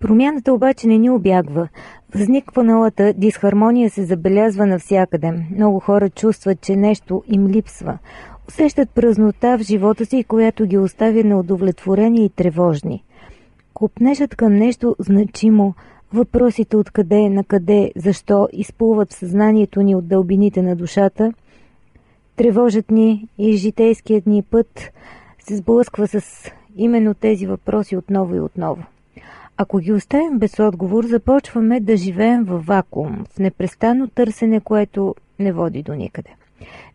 Промяната 0.00 0.52
обаче 0.52 0.86
не 0.86 0.98
ни 0.98 1.10
обягва. 1.10 1.68
Възникваналата 2.14 3.12
дисхармония 3.12 3.90
се 3.90 4.04
забелязва 4.04 4.66
навсякъде. 4.66 5.32
Много 5.54 5.80
хора 5.80 6.10
чувстват, 6.10 6.60
че 6.60 6.76
нещо 6.76 7.22
им 7.26 7.46
липсва. 7.46 7.98
Усещат 8.48 8.90
празнота 8.90 9.58
в 9.58 9.62
живота 9.62 10.06
си, 10.06 10.24
която 10.24 10.66
ги 10.66 10.78
оставя 10.78 11.24
неудовлетворени 11.24 12.24
и 12.24 12.28
тревожни. 12.28 13.04
Купнежат 13.74 14.36
към 14.36 14.52
нещо 14.52 14.96
значимо, 14.98 15.74
въпросите 16.12 16.76
откъде, 16.76 17.28
на 17.28 17.44
къде, 17.44 17.92
защо 17.96 18.48
изплуват 18.52 19.12
в 19.12 19.16
съзнанието 19.16 19.82
ни 19.82 19.94
от 19.94 20.08
дълбините 20.08 20.62
на 20.62 20.76
душата, 20.76 21.32
тревожат 22.38 22.90
ни 22.90 23.28
и 23.38 23.56
житейският 23.56 24.26
ни 24.26 24.42
път 24.42 24.90
се 25.38 25.56
сблъсква 25.56 26.08
с 26.08 26.50
именно 26.76 27.14
тези 27.14 27.46
въпроси 27.46 27.96
отново 27.96 28.34
и 28.34 28.40
отново. 28.40 28.82
Ако 29.56 29.78
ги 29.78 29.92
оставим 29.92 30.38
без 30.38 30.58
отговор, 30.58 31.04
започваме 31.04 31.80
да 31.80 31.96
живеем 31.96 32.44
в 32.44 32.58
вакуум, 32.58 33.24
в 33.34 33.38
непрестанно 33.38 34.08
търсене, 34.08 34.60
което 34.60 35.14
не 35.38 35.52
води 35.52 35.82
до 35.82 35.94
никъде. 35.94 36.30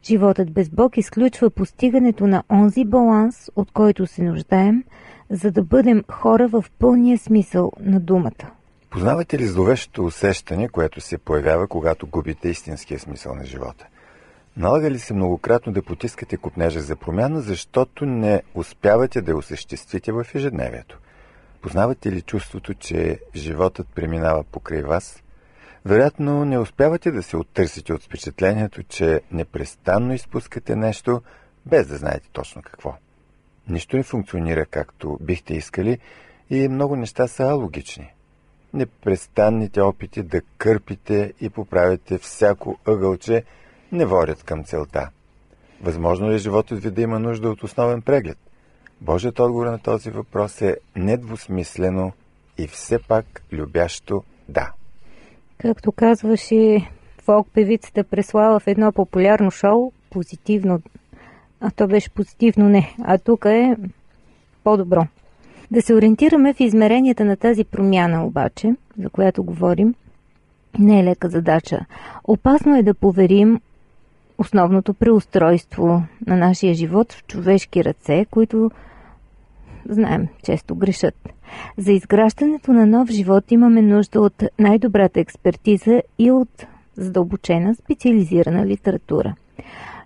Животът 0.03 0.51
без 0.51 0.69
Бог 0.69 0.97
изключва 0.97 1.49
постигането 1.49 2.27
на 2.27 2.43
онзи 2.51 2.85
баланс, 2.85 3.49
от 3.55 3.71
който 3.71 4.07
се 4.07 4.23
нуждаем, 4.23 4.83
за 5.29 5.51
да 5.51 5.63
бъдем 5.63 6.03
хора 6.11 6.47
в 6.47 6.65
пълния 6.79 7.17
смисъл 7.17 7.71
на 7.79 7.99
думата. 7.99 8.51
Познавате 8.89 9.39
ли 9.39 9.45
зловещото 9.45 10.05
усещане, 10.05 10.69
което 10.69 11.01
се 11.01 11.17
появява, 11.17 11.67
когато 11.67 12.07
губите 12.07 12.49
истинския 12.49 12.99
смисъл 12.99 13.35
на 13.35 13.45
живота? 13.45 13.87
Налага 14.57 14.91
ли 14.91 14.99
се 14.99 15.13
многократно 15.13 15.73
да 15.73 15.83
потискате 15.83 16.37
купнежа 16.37 16.81
за 16.81 16.95
промяна, 16.95 17.41
защото 17.41 18.05
не 18.05 18.41
успявате 18.55 19.21
да 19.21 19.35
осъществите 19.35 20.11
в 20.11 20.25
ежедневието? 20.35 20.99
Познавате 21.61 22.11
ли 22.11 22.21
чувството, 22.21 22.73
че 22.73 23.19
животът 23.35 23.87
преминава 23.95 24.43
покрай 24.43 24.83
вас? 24.83 25.23
Вероятно 25.85 26.45
не 26.45 26.59
успявате 26.59 27.11
да 27.11 27.23
се 27.23 27.37
оттърсите 27.37 27.93
от 27.93 28.03
впечатлението, 28.03 28.83
че 28.83 29.21
непрестанно 29.31 30.13
изпускате 30.13 30.75
нещо, 30.75 31.21
без 31.65 31.87
да 31.87 31.97
знаете 31.97 32.29
точно 32.31 32.61
какво. 32.61 32.95
Нищо 33.67 33.97
не 33.97 34.03
функционира 34.03 34.65
както 34.65 35.17
бихте 35.21 35.53
искали 35.53 35.99
и 36.49 36.67
много 36.67 36.95
неща 36.95 37.27
са 37.27 37.43
алогични. 37.43 38.13
Непрестанните 38.73 39.81
опити 39.81 40.23
да 40.23 40.41
кърпите 40.57 41.33
и 41.41 41.49
поправите 41.49 42.17
всяко 42.17 42.77
ъгълче 42.87 43.43
не 43.93 44.05
водят 44.05 44.43
към 44.43 44.63
целта. 44.63 45.09
Възможно 45.81 46.29
ли 46.29 46.35
е 46.35 46.37
животът 46.37 46.83
ви 46.83 46.91
да 46.91 47.01
има 47.01 47.19
нужда 47.19 47.49
от 47.49 47.63
основен 47.63 48.01
преглед? 48.01 48.37
Божият 49.01 49.39
отговор 49.39 49.65
на 49.65 49.79
този 49.79 50.09
въпрос 50.09 50.61
е 50.61 50.77
недвусмислено 50.95 52.11
и 52.57 52.67
все 52.67 52.99
пак 52.99 53.43
любящо 53.51 54.23
да. 54.49 54.71
Както 55.57 55.91
казваше 55.91 56.89
фолк 57.21 57.47
певицата 57.53 58.03
преслава 58.03 58.59
в 58.59 58.67
едно 58.67 58.91
популярно 58.91 59.51
шоу, 59.51 59.91
позитивно, 60.09 60.81
а 61.61 61.71
то 61.71 61.87
беше 61.87 62.09
позитивно 62.09 62.69
не, 62.69 62.95
а 63.03 63.17
тук 63.17 63.45
е 63.45 63.75
по-добро. 64.63 65.07
Да 65.71 65.81
се 65.81 65.95
ориентираме 65.95 66.53
в 66.53 66.59
измеренията 66.59 67.25
на 67.25 67.37
тази 67.37 67.63
промяна 67.63 68.25
обаче, 68.25 68.75
за 68.99 69.09
която 69.09 69.43
говорим, 69.43 69.95
не 70.79 70.99
е 70.99 71.03
лека 71.03 71.29
задача. 71.29 71.85
Опасно 72.23 72.77
е 72.77 72.83
да 72.83 72.93
поверим 72.93 73.59
основното 74.43 74.93
преустройство 74.93 76.03
на 76.27 76.37
нашия 76.37 76.73
живот 76.73 77.13
в 77.13 77.23
човешки 77.23 77.83
ръце, 77.83 78.25
които 78.31 78.71
знаем, 79.89 80.27
често 80.43 80.75
грешат. 80.75 81.15
За 81.77 81.91
изграждането 81.91 82.73
на 82.73 82.85
нов 82.85 83.09
живот 83.09 83.51
имаме 83.51 83.81
нужда 83.81 84.21
от 84.21 84.43
най-добрата 84.59 85.19
експертиза 85.19 86.01
и 86.19 86.31
от 86.31 86.65
задълбочена 86.95 87.75
специализирана 87.75 88.65
литература. 88.65 89.35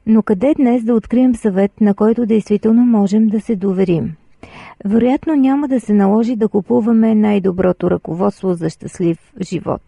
Но 0.05 0.23
къде 0.23 0.53
днес 0.57 0.83
да 0.83 0.93
открием 0.93 1.35
съвет, 1.35 1.81
на 1.81 1.93
който 1.93 2.25
действително 2.25 2.85
можем 2.85 3.27
да 3.27 3.41
се 3.41 3.55
доверим? 3.55 4.15
Вероятно 4.85 5.35
няма 5.35 5.67
да 5.67 5.79
се 5.79 5.93
наложи 5.93 6.35
да 6.35 6.47
купуваме 6.47 7.15
най-доброто 7.15 7.91
ръководство 7.91 8.53
за 8.53 8.69
щастлив 8.69 9.17
живот. 9.41 9.81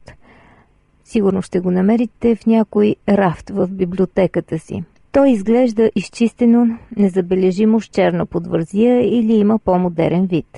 Сигурно 1.12 1.42
ще 1.42 1.60
го 1.60 1.72
намерите 1.72 2.36
в 2.36 2.46
някой 2.46 2.96
рафт 3.10 3.50
в 3.50 3.68
библиотеката 3.68 4.60
си. 4.60 4.84
Той 5.12 5.30
изглежда 5.30 5.92
изчистено, 5.96 6.78
незабележимо 6.98 7.82
с 7.82 7.86
черна 7.86 8.26
подвързия 8.26 9.20
или 9.20 9.34
има 9.34 9.60
по-модерен 9.60 10.26
вид. 10.26 10.58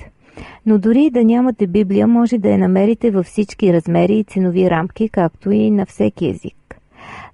Но 0.66 0.78
дори 0.78 1.10
да 1.10 1.24
нямате 1.24 1.66
Библия, 1.66 2.06
може 2.06 2.38
да 2.38 2.48
я 2.48 2.58
намерите 2.58 3.10
във 3.10 3.26
всички 3.26 3.72
размери 3.72 4.18
и 4.18 4.24
ценови 4.24 4.70
рамки, 4.70 5.08
както 5.08 5.50
и 5.50 5.70
на 5.70 5.86
всеки 5.86 6.28
език. 6.28 6.76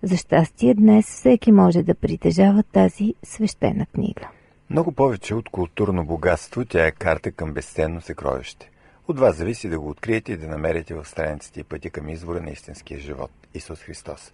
За 0.03 0.17
щастие 0.17 0.75
днес 0.75 1.07
всеки 1.07 1.53
може 1.53 1.83
да 1.83 1.95
притежава 1.95 2.63
тази 2.63 3.15
свещена 3.23 3.87
книга. 3.95 4.29
Много 4.71 4.93
повече 4.93 5.35
от 5.35 5.49
културно 5.49 6.05
богатство, 6.05 6.65
тя 6.65 6.87
е 6.87 6.91
карта 6.91 7.33
към 7.33 7.53
безценно 7.53 8.01
съкровище. 8.01 8.71
От 9.09 9.19
вас 9.19 9.37
зависи 9.37 9.69
да 9.69 9.81
го 9.81 9.88
откриете 9.88 10.33
и 10.33 10.37
да 10.37 10.47
намерите 10.47 10.95
в 10.95 11.05
страниците 11.05 11.61
и 11.61 11.65
пъти 11.65 11.91
към 11.91 12.09
извора 12.09 12.41
на 12.41 12.50
истинския 12.50 13.00
живот– 13.00 13.31
Исус 13.55 13.81
Христос. 13.81 14.33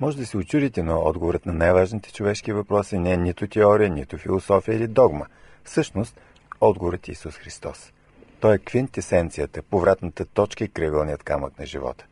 Може 0.00 0.16
да 0.16 0.26
се 0.26 0.36
очудите, 0.36 0.82
но 0.82 1.00
отговорът 1.00 1.46
на 1.46 1.52
най-важните 1.52 2.12
човешки 2.12 2.52
въпроси 2.52 2.98
не 2.98 3.12
е 3.12 3.16
нито 3.16 3.46
теория, 3.46 3.90
нито 3.90 4.18
философия 4.18 4.76
или 4.76 4.86
догма. 4.86 5.26
Всъщност, 5.64 6.20
отговорът 6.60 7.08
е 7.08 7.10
Исус 7.10 7.34
Христос. 7.34 7.92
Той 8.40 8.54
е 8.54 8.58
квинтесенцията, 8.58 9.62
повратната 9.62 10.24
точка 10.24 10.64
и 10.64 10.68
кръгълният 10.68 11.22
камък 11.22 11.58
на 11.58 11.66
живота. 11.66 12.06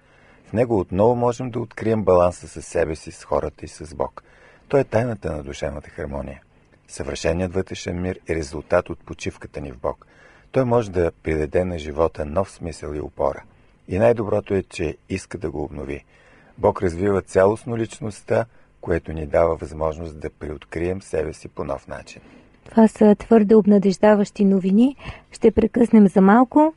В 0.47 0.53
него 0.53 0.79
отново 0.79 1.15
можем 1.15 1.51
да 1.51 1.61
открием 1.61 2.05
баланса 2.05 2.49
с 2.49 2.63
себе 2.63 2.97
си, 2.97 3.13
с 3.13 3.25
хората 3.25 3.65
и 3.65 3.69
с 3.69 3.95
Бог. 3.95 4.23
Той 4.69 4.81
е 4.81 4.85
тайната 4.85 5.33
на 5.33 5.43
душевната 5.43 5.91
хармония. 5.91 6.43
Съвършеният 6.89 7.55
вътрешен 7.55 8.03
мир 8.03 8.21
е 8.29 8.35
резултат 8.35 8.91
от 8.91 8.99
почивката 8.99 9.61
ни 9.61 9.73
в 9.73 9.79
Бог. 9.79 10.07
Той 10.53 10.65
може 10.65 10.91
да 10.91 11.11
придаде 11.23 11.65
на 11.65 11.79
живота 11.79 12.25
нов 12.25 12.51
смисъл 12.51 12.95
и 12.95 13.01
опора. 13.01 13.43
И 13.89 13.99
най-доброто 13.99 14.55
е, 14.55 14.63
че 14.63 14.97
иска 15.09 15.39
да 15.39 15.51
го 15.51 15.63
обнови. 15.63 16.05
Бог 16.59 16.83
развива 16.83 17.23
цялостно 17.23 17.77
личността, 17.77 18.45
което 18.81 19.13
ни 19.13 19.27
дава 19.27 19.57
възможност 19.57 20.21
да 20.21 20.31
преоткрием 20.31 21.03
себе 21.03 21.33
си 21.33 21.49
по 21.49 21.65
нов 21.65 21.89
начин. 21.89 22.23
Това 22.71 22.89
са 22.89 23.15
твърде 23.15 23.55
обнадеждаващи 23.55 24.45
новини. 24.45 24.97
Ще 25.33 25.51
прекъснем 25.51 26.09
за 26.09 26.21
малко. 26.21 26.75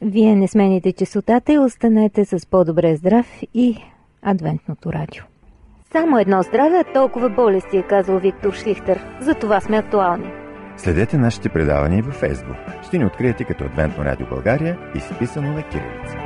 Вие 0.00 0.36
не 0.36 0.48
смените 0.48 0.92
часотата 0.92 1.52
и 1.52 1.58
останете 1.58 2.24
с 2.24 2.46
по-добре 2.46 2.96
здрав 2.96 3.26
и 3.54 3.78
адвентното 4.22 4.92
радио. 4.92 5.24
Само 5.92 6.18
едно 6.18 6.42
здраве, 6.42 6.84
толкова 6.94 7.28
болести, 7.28 7.76
е 7.76 7.82
казал 7.82 8.18
Виктор 8.18 8.52
Шлихтер. 8.52 9.00
За 9.20 9.34
това 9.34 9.60
сме 9.60 9.76
актуални. 9.76 10.45
Следете 10.76 11.18
нашите 11.18 11.48
предавания 11.48 12.02
във 12.02 12.14
Фейсбук. 12.14 12.56
Ще 12.86 12.98
ни 12.98 13.04
откриете 13.04 13.44
като 13.44 13.64
Адвентно 13.64 14.04
радио 14.04 14.26
България, 14.26 14.78
изписано 14.94 15.52
на 15.52 15.62
кирилица. 15.62 16.16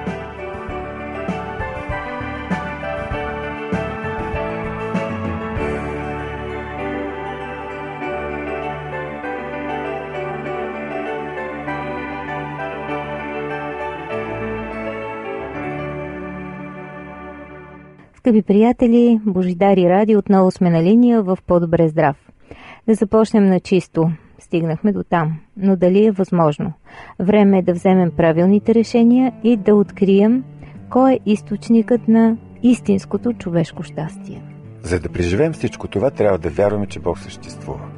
Скъпи 18.17 18.43
приятели, 18.43 19.21
Божидари 19.27 19.89
Ради, 19.89 20.17
отново 20.17 20.51
сме 20.51 20.71
на 20.71 20.83
линия 20.83 21.23
в 21.23 21.39
По-добре 21.47 21.89
здрав. 21.89 22.17
Да 22.89 22.95
започнем 22.95 23.47
на 23.47 23.61
чисто. 23.61 24.11
Стигнахме 24.41 24.93
до 24.93 25.03
там. 25.03 25.39
Но 25.57 25.77
дали 25.77 26.07
е 26.07 26.11
възможно? 26.11 26.73
Време 27.19 27.59
е 27.59 27.63
да 27.63 27.73
вземем 27.73 28.11
правилните 28.17 28.75
решения 28.75 29.33
и 29.45 29.57
да 29.57 29.75
открием 29.75 30.45
кой 30.91 31.13
е 31.13 31.19
източникът 31.27 32.09
на 32.09 32.37
истинското 32.63 33.33
човешко 33.33 33.83
щастие. 33.83 34.43
За 34.83 35.01
да 35.01 35.09
преживеем 35.09 35.53
всичко 35.53 35.89
това, 35.89 36.11
трябва 36.11 36.39
да 36.39 36.51
вярваме, 36.51 36.87
че 36.87 37.01
Бог 37.01 37.19
съществува. 37.19 37.91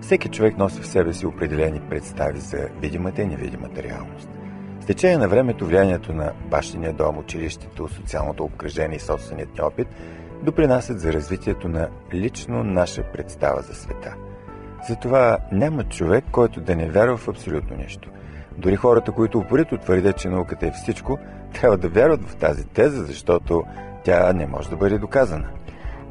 Всеки 0.00 0.28
човек 0.28 0.58
носи 0.58 0.80
в 0.80 0.86
себе 0.86 1.12
си 1.12 1.26
определени 1.26 1.80
представи 1.90 2.40
за 2.40 2.68
видимата 2.80 3.22
и 3.22 3.26
невидимата 3.26 3.82
реалност 3.82 4.28
течение 4.88 5.18
на 5.18 5.28
времето 5.28 5.66
влиянието 5.66 6.12
на 6.12 6.32
бащиния 6.50 6.92
дом, 6.92 7.18
училището, 7.18 7.88
социалното 7.88 8.44
обкръжение 8.44 8.96
и 8.96 9.00
собственият 9.00 9.54
ни 9.54 9.60
опит 9.60 9.88
допринасят 10.42 11.00
за 11.00 11.12
развитието 11.12 11.68
на 11.68 11.88
лично 12.14 12.64
наша 12.64 13.02
представа 13.12 13.62
за 13.62 13.74
света. 13.74 14.14
Затова 14.88 15.38
няма 15.52 15.84
човек, 15.84 16.24
който 16.32 16.60
да 16.60 16.76
не 16.76 16.90
вярва 16.90 17.16
в 17.16 17.28
абсолютно 17.28 17.76
нищо. 17.76 18.10
Дори 18.58 18.76
хората, 18.76 19.12
които 19.12 19.38
упорито 19.38 19.78
твърдят, 19.78 20.18
че 20.18 20.28
науката 20.28 20.66
е 20.66 20.70
всичко, 20.70 21.18
трябва 21.54 21.78
да 21.78 21.88
вярват 21.88 22.28
в 22.28 22.36
тази 22.36 22.66
теза, 22.66 23.04
защото 23.04 23.64
тя 24.04 24.32
не 24.32 24.46
може 24.46 24.70
да 24.70 24.76
бъде 24.76 24.98
доказана. 24.98 25.46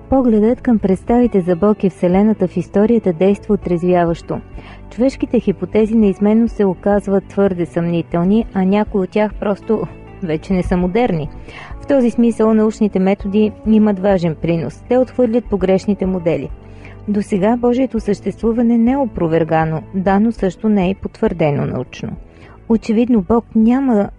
Погледът 0.10 0.62
към 0.62 0.80
представите 0.80 1.42
за 1.42 1.56
Бог 1.56 1.84
и 1.84 1.90
Вселената 1.90 2.48
в 2.48 2.58
историята 2.58 3.14
действа 3.14 3.54
отрезвяващо. 3.54 4.42
Човешките 4.90 5.40
хипотези 5.40 5.96
неизменно 5.96 6.48
се 6.48 6.66
оказват 6.66 7.28
твърде 7.28 7.66
съмнителни, 7.66 8.46
а 8.54 8.64
някои 8.64 9.02
от 9.02 9.10
тях 9.10 9.32
просто 9.40 9.88
вече 10.24 10.54
не 10.54 10.64
са 10.64 10.78
модерни. 10.78 11.30
В 11.82 11.88
този 11.88 12.10
смисъл 12.10 12.54
научните 12.54 13.00
методи 13.00 13.52
имат 13.66 14.00
важен 14.00 14.36
принос. 14.36 14.84
Те 14.90 14.98
отхвърлят 14.98 15.46
погрешните 15.50 16.06
модели. 16.06 16.50
До 17.08 17.22
сега 17.22 17.58
Божието 17.58 18.00
съществуване 18.00 18.78
не 18.78 18.92
е 18.92 18.98
опровергано, 18.98 19.84
дано 19.96 20.32
също 20.32 20.70
не 20.70 20.90
е 20.90 20.96
потвърдено 20.96 21.66
научно. 21.66 22.16
Очевидно 22.70 23.22
Бог 23.22 23.46
няма 23.56 24.10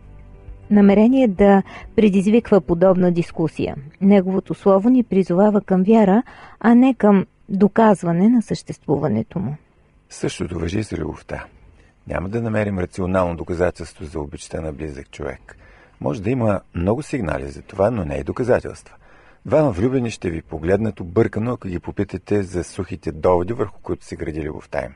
намерение 0.70 1.28
да 1.28 1.62
предизвиква 1.96 2.60
подобна 2.60 3.12
дискусия. 3.12 3.76
Неговото 4.00 4.54
слово 4.54 4.88
ни 4.88 5.04
призовава 5.04 5.60
към 5.60 5.82
вяра, 5.82 6.22
а 6.60 6.74
не 6.74 6.94
към 6.94 7.26
доказване 7.48 8.28
на 8.28 8.42
съществуването 8.42 9.38
му. 9.38 9.56
Същото 10.10 10.58
въжи 10.58 10.82
за 10.82 10.96
любовта. 10.96 11.44
Няма 12.06 12.28
да 12.28 12.42
намерим 12.42 12.78
рационално 12.78 13.36
доказателство 13.36 14.04
за 14.04 14.20
обичта 14.20 14.60
на 14.60 14.72
близък 14.72 15.10
човек. 15.10 15.56
Може 16.00 16.22
да 16.22 16.30
има 16.30 16.60
много 16.74 17.02
сигнали 17.02 17.46
за 17.46 17.62
това, 17.62 17.90
но 17.90 18.04
не 18.04 18.14
и 18.14 18.24
доказателства. 18.24 18.94
Двама 19.46 19.70
влюбени 19.70 20.10
ще 20.10 20.30
ви 20.30 20.42
погледнат 20.42 21.00
объркано, 21.00 21.52
ако 21.52 21.68
ги 21.68 21.78
попитате 21.78 22.42
за 22.42 22.64
сухите 22.64 23.12
доводи, 23.12 23.52
върху 23.52 23.80
които 23.82 24.04
се 24.04 24.16
гради 24.16 24.42
любовта 24.42 24.84
им. 24.84 24.94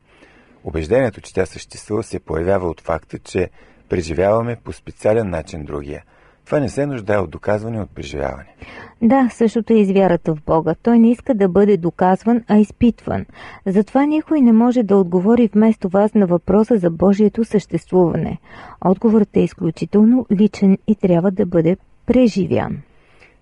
Убеждението, 0.65 1.21
че 1.21 1.35
тя 1.35 1.47
съществува, 1.47 2.03
се 2.03 2.21
появява 2.21 2.69
от 2.69 2.81
факта, 2.81 3.19
че 3.19 3.51
преживяваме 3.89 4.57
по 4.65 4.73
специален 4.73 5.31
начин 5.31 5.65
другия. 5.65 6.03
Това 6.45 6.61
не 6.61 6.69
се 6.69 6.87
нуждае 6.87 7.19
от 7.19 7.31
доказване 7.31 7.81
от 7.81 7.91
преживяване. 7.91 8.55
Да, 9.03 9.29
същото 9.33 9.73
е 9.73 9.77
извярата 9.77 10.35
в 10.35 10.43
Бога. 10.47 10.75
Той 10.83 10.99
не 10.99 11.11
иска 11.11 11.35
да 11.35 11.49
бъде 11.49 11.77
доказван, 11.77 12.45
а 12.49 12.59
изпитван. 12.59 13.27
Затова 13.67 14.07
никой 14.07 14.41
не 14.41 14.53
може 14.53 14.83
да 14.83 14.97
отговори 14.97 15.51
вместо 15.55 15.89
вас 15.89 16.15
на 16.15 16.27
въпроса 16.27 16.79
за 16.79 16.91
Божието 16.91 17.45
съществуване. 17.45 18.39
Отговорът 18.85 19.37
е 19.37 19.41
изключително 19.41 20.27
личен 20.33 20.79
и 20.87 20.95
трябва 20.95 21.31
да 21.31 21.47
бъде 21.47 21.77
преживян. 22.07 22.83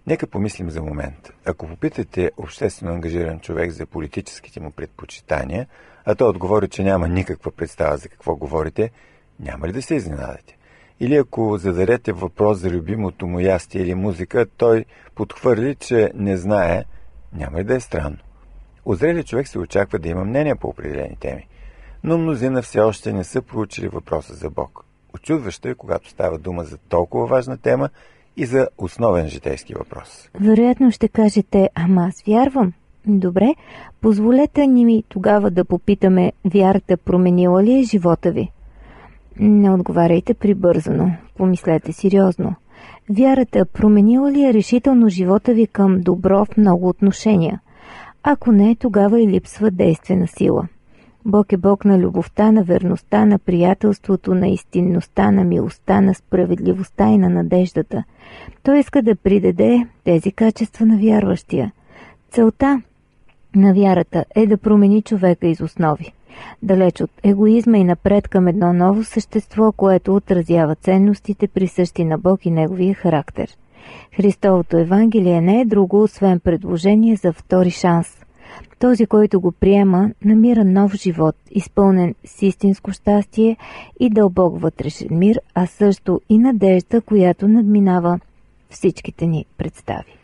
Нека 0.06 0.26
помислим 0.26 0.70
за 0.70 0.82
момент. 0.82 1.30
Ако 1.44 1.66
попитате 1.66 2.30
обществено 2.36 2.92
ангажиран 2.92 3.40
човек 3.40 3.70
за 3.70 3.86
политическите 3.86 4.60
му 4.60 4.70
предпочитания, 4.70 5.66
а 6.04 6.14
той 6.14 6.28
отговори, 6.28 6.68
че 6.68 6.82
няма 6.82 7.08
никаква 7.08 7.50
представа 7.50 7.96
за 7.96 8.08
какво 8.08 8.36
говорите, 8.36 8.90
няма 9.40 9.68
ли 9.68 9.72
да 9.72 9.82
се 9.82 9.94
изненадате? 9.94 10.56
Или 11.00 11.16
ако 11.16 11.58
зададете 11.58 12.12
въпрос 12.12 12.58
за 12.58 12.70
любимото 12.70 13.26
му 13.26 13.40
ястие 13.40 13.82
или 13.82 13.94
музика, 13.94 14.46
той 14.56 14.84
подхвърли, 15.14 15.74
че 15.74 16.10
не 16.14 16.36
знае, 16.36 16.84
няма 17.32 17.58
ли 17.58 17.64
да 17.64 17.74
е 17.74 17.80
странно. 17.80 18.18
Озрели 18.84 19.24
човек 19.24 19.48
се 19.48 19.58
очаква 19.58 19.98
да 19.98 20.08
има 20.08 20.24
мнение 20.24 20.54
по 20.54 20.68
определени 20.68 21.16
теми, 21.16 21.48
но 22.04 22.18
мнозина 22.18 22.62
все 22.62 22.80
още 22.80 23.12
не 23.12 23.24
са 23.24 23.42
проучили 23.42 23.88
въпроса 23.88 24.34
за 24.34 24.50
Бог. 24.50 24.84
Очудващо 25.14 25.68
е, 25.68 25.74
когато 25.74 26.08
става 26.08 26.38
дума 26.38 26.64
за 26.64 26.78
толкова 26.78 27.26
важна 27.26 27.58
тема 27.58 27.90
и 28.40 28.46
за 28.46 28.68
основен 28.78 29.26
житейски 29.26 29.74
въпрос. 29.74 30.30
Вероятно 30.40 30.90
ще 30.90 31.08
кажете, 31.08 31.68
ама 31.74 32.06
аз 32.06 32.22
вярвам. 32.28 32.72
Добре, 33.06 33.54
позволете 34.00 34.66
ни 34.66 34.84
ми 34.84 35.04
тогава 35.08 35.50
да 35.50 35.64
попитаме, 35.64 36.32
вярата 36.44 36.96
променила 36.96 37.62
ли 37.62 37.80
е 37.80 37.82
живота 37.82 38.30
ви? 38.30 38.48
Не 39.40 39.70
отговаряйте 39.70 40.34
прибързано, 40.34 41.12
помислете 41.36 41.92
сериозно. 41.92 42.54
Вярата 43.10 43.64
променила 43.64 44.32
ли 44.32 44.44
е 44.44 44.54
решително 44.54 45.08
живота 45.08 45.54
ви 45.54 45.66
към 45.66 46.00
добро 46.00 46.44
в 46.44 46.56
много 46.56 46.88
отношения? 46.88 47.60
Ако 48.22 48.52
не, 48.52 48.76
тогава 48.76 49.20
и 49.20 49.28
липсва 49.28 49.70
действена 49.70 50.26
сила. 50.28 50.68
Бог 51.24 51.52
е 51.52 51.56
Бог 51.56 51.84
на 51.84 51.98
любовта, 51.98 52.52
на 52.52 52.62
верността, 52.62 53.24
на 53.24 53.38
приятелството, 53.38 54.34
на 54.34 54.48
истинността, 54.48 55.30
на 55.30 55.44
милостта, 55.44 56.00
на 56.00 56.14
справедливостта 56.14 57.08
и 57.08 57.18
на 57.18 57.28
надеждата. 57.28 58.04
Той 58.62 58.78
иска 58.78 59.02
да 59.02 59.16
придаде 59.16 59.86
тези 60.04 60.32
качества 60.32 60.86
на 60.86 60.98
вярващия. 60.98 61.72
Целта 62.30 62.82
на 63.56 63.74
вярата 63.74 64.24
е 64.34 64.46
да 64.46 64.56
промени 64.56 65.02
човека 65.02 65.46
из 65.46 65.60
основи. 65.60 66.12
Далеч 66.62 67.00
от 67.00 67.10
егоизма 67.22 67.78
и 67.78 67.84
напред 67.84 68.28
към 68.28 68.48
едно 68.48 68.72
ново 68.72 69.04
същество, 69.04 69.72
което 69.72 70.14
отразява 70.14 70.74
ценностите, 70.74 71.48
присъщи 71.48 72.04
на 72.04 72.18
Бог 72.18 72.46
и 72.46 72.50
Неговия 72.50 72.94
характер. 72.94 73.50
Христовото 74.16 74.76
Евангелие 74.76 75.40
не 75.40 75.60
е 75.60 75.64
друго, 75.64 76.02
освен 76.02 76.40
предложение 76.40 77.16
за 77.16 77.32
втори 77.32 77.70
шанс. 77.70 78.19
Този, 78.78 79.06
който 79.06 79.40
го 79.40 79.52
приема, 79.52 80.10
намира 80.24 80.64
нов 80.64 80.94
живот, 80.94 81.36
изпълнен 81.50 82.14
с 82.24 82.42
истинско 82.42 82.92
щастие 82.92 83.56
и 84.00 84.10
дълбок 84.10 84.60
вътрешен 84.60 85.08
мир, 85.10 85.40
а 85.54 85.66
също 85.66 86.20
и 86.28 86.38
надежда, 86.38 87.00
която 87.00 87.48
надминава 87.48 88.20
всичките 88.70 89.26
ни 89.26 89.44
представи. 89.58 90.16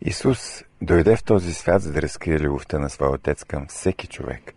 Исус 0.00 0.64
дойде 0.82 1.16
в 1.16 1.24
този 1.24 1.54
свят, 1.54 1.82
за 1.82 1.92
да 1.92 2.02
разкрие 2.02 2.38
любовта 2.38 2.78
на 2.78 2.90
своя 2.90 3.12
отец 3.12 3.44
към 3.44 3.66
всеки 3.68 4.06
човек. 4.06 4.54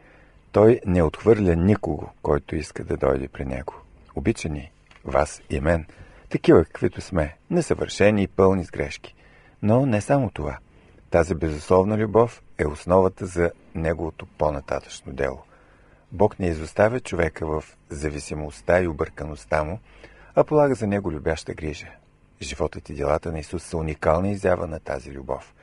Той 0.51 0.80
не 0.86 1.03
отхвърля 1.03 1.56
никого, 1.56 2.10
който 2.21 2.56
иска 2.56 2.84
да 2.84 2.97
дойде 2.97 3.27
при 3.27 3.45
него. 3.45 3.73
Обича 4.15 4.49
ни, 4.49 4.71
вас 5.06 5.41
и 5.49 5.60
мен, 5.60 5.86
такива 6.30 6.65
каквито 6.65 7.01
сме, 7.01 7.36
несъвършени 7.49 8.23
и 8.23 8.27
пълни 8.27 8.65
с 8.65 8.71
грешки. 8.71 9.15
Но 9.62 9.86
не 9.86 10.01
само 10.01 10.30
това. 10.30 10.58
Тази 11.10 11.36
безусловна 11.36 11.97
любов 11.97 12.41
е 12.58 12.67
основата 12.67 13.26
за 13.26 13.52
неговото 13.76 14.26
по-нататъчно 14.38 15.13
дело. 15.13 15.39
Бог 16.12 16.39
не 16.39 16.48
изоставя 16.48 17.00
човека 17.00 17.48
в 17.48 17.63
зависимостта 17.89 18.82
и 18.82 18.88
объркаността 18.88 19.63
му, 19.63 19.80
а 20.36 20.43
полага 20.43 20.76
за 20.76 20.88
него 20.88 21.12
любяща 21.12 21.54
грижа. 21.54 21.88
Животът 22.41 22.89
и 22.89 22.93
делата 22.93 23.32
на 23.32 23.39
Исус 23.39 23.63
са 23.63 23.78
уникална 23.78 24.30
изява 24.30 24.67
на 24.67 24.80
тази 24.80 25.12
любов. 25.12 25.54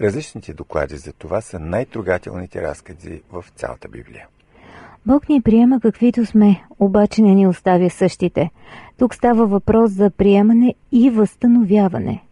Различните 0.00 0.54
доклади 0.54 0.96
за 0.96 1.12
това 1.12 1.40
са 1.40 1.58
най-трогателните 1.58 2.62
разкази 2.62 3.22
в 3.32 3.44
цялата 3.56 3.88
Библия. 3.88 4.26
Бог 5.06 5.28
ни 5.28 5.42
приема 5.42 5.80
каквито 5.80 6.26
сме, 6.26 6.64
обаче 6.78 7.22
не 7.22 7.34
ни 7.34 7.46
оставя 7.46 7.90
същите. 7.90 8.50
Тук 8.98 9.14
става 9.14 9.46
въпрос 9.46 9.90
за 9.90 10.10
приемане 10.10 10.74
и 10.92 11.10
възстановяване. 11.10 12.22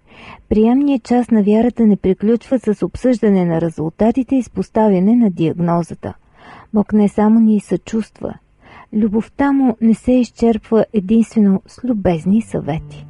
Приемният 0.49 1.03
част 1.03 1.31
на 1.31 1.43
вярата 1.43 1.87
не 1.87 1.97
приключва 1.97 2.59
с 2.59 2.83
обсъждане 2.83 3.45
на 3.45 3.61
резултатите 3.61 4.37
и 4.37 4.43
споставяне 4.43 5.17
на 5.17 5.31
диагнозата. 5.31 6.15
Бог 6.75 6.93
не 6.93 7.09
само 7.09 7.41
ни 7.41 7.61
съчувства. 7.61 8.35
Любовта 8.93 9.53
му 9.53 9.77
не 9.81 9.95
се 9.95 10.13
изчерпва 10.13 10.85
единствено 10.93 11.63
с 11.67 11.85
любезни 11.85 12.43
съвети. 12.43 13.07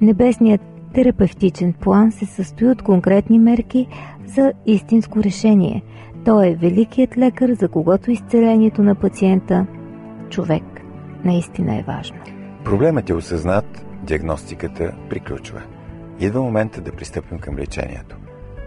Небесният 0.00 0.60
терапевтичен 0.94 1.72
план 1.72 2.12
се 2.12 2.26
състои 2.26 2.68
от 2.68 2.82
конкретни 2.82 3.38
мерки 3.38 3.86
за 4.26 4.52
истинско 4.66 5.22
решение. 5.22 5.82
Той 6.24 6.48
е 6.48 6.54
великият 6.54 7.18
лекар, 7.18 7.52
за 7.52 7.68
когото 7.68 8.10
изцелението 8.10 8.82
на 8.82 8.94
пациента, 8.94 9.66
човек, 10.30 10.62
наистина 11.24 11.78
е 11.78 11.82
важно. 11.82 12.16
Проблемът 12.64 13.10
е 13.10 13.14
осъзнат, 13.14 13.86
диагностиката 14.02 14.94
приключва. 15.10 15.62
Идва 16.22 16.42
момента 16.42 16.80
да 16.80 16.92
пристъпим 16.92 17.38
към 17.38 17.58
лечението. 17.58 18.16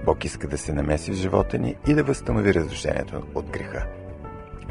Бог 0.06 0.26
иска 0.26 0.48
да 0.48 0.58
се 0.58 0.74
намеси 0.74 1.12
в 1.12 1.16
живота 1.16 1.58
ни 1.58 1.76
и 1.88 1.94
да 1.94 2.04
възстанови 2.04 2.54
разрушението 2.54 3.24
от 3.36 3.50
греха. 3.50 3.88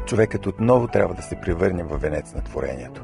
Човекът 0.05 0.45
отново 0.45 0.87
трябва 0.87 1.13
да 1.15 1.21
се 1.21 1.35
превърне 1.35 1.83
в 1.83 1.97
венец 1.97 2.33
на 2.33 2.41
творението. 2.41 3.03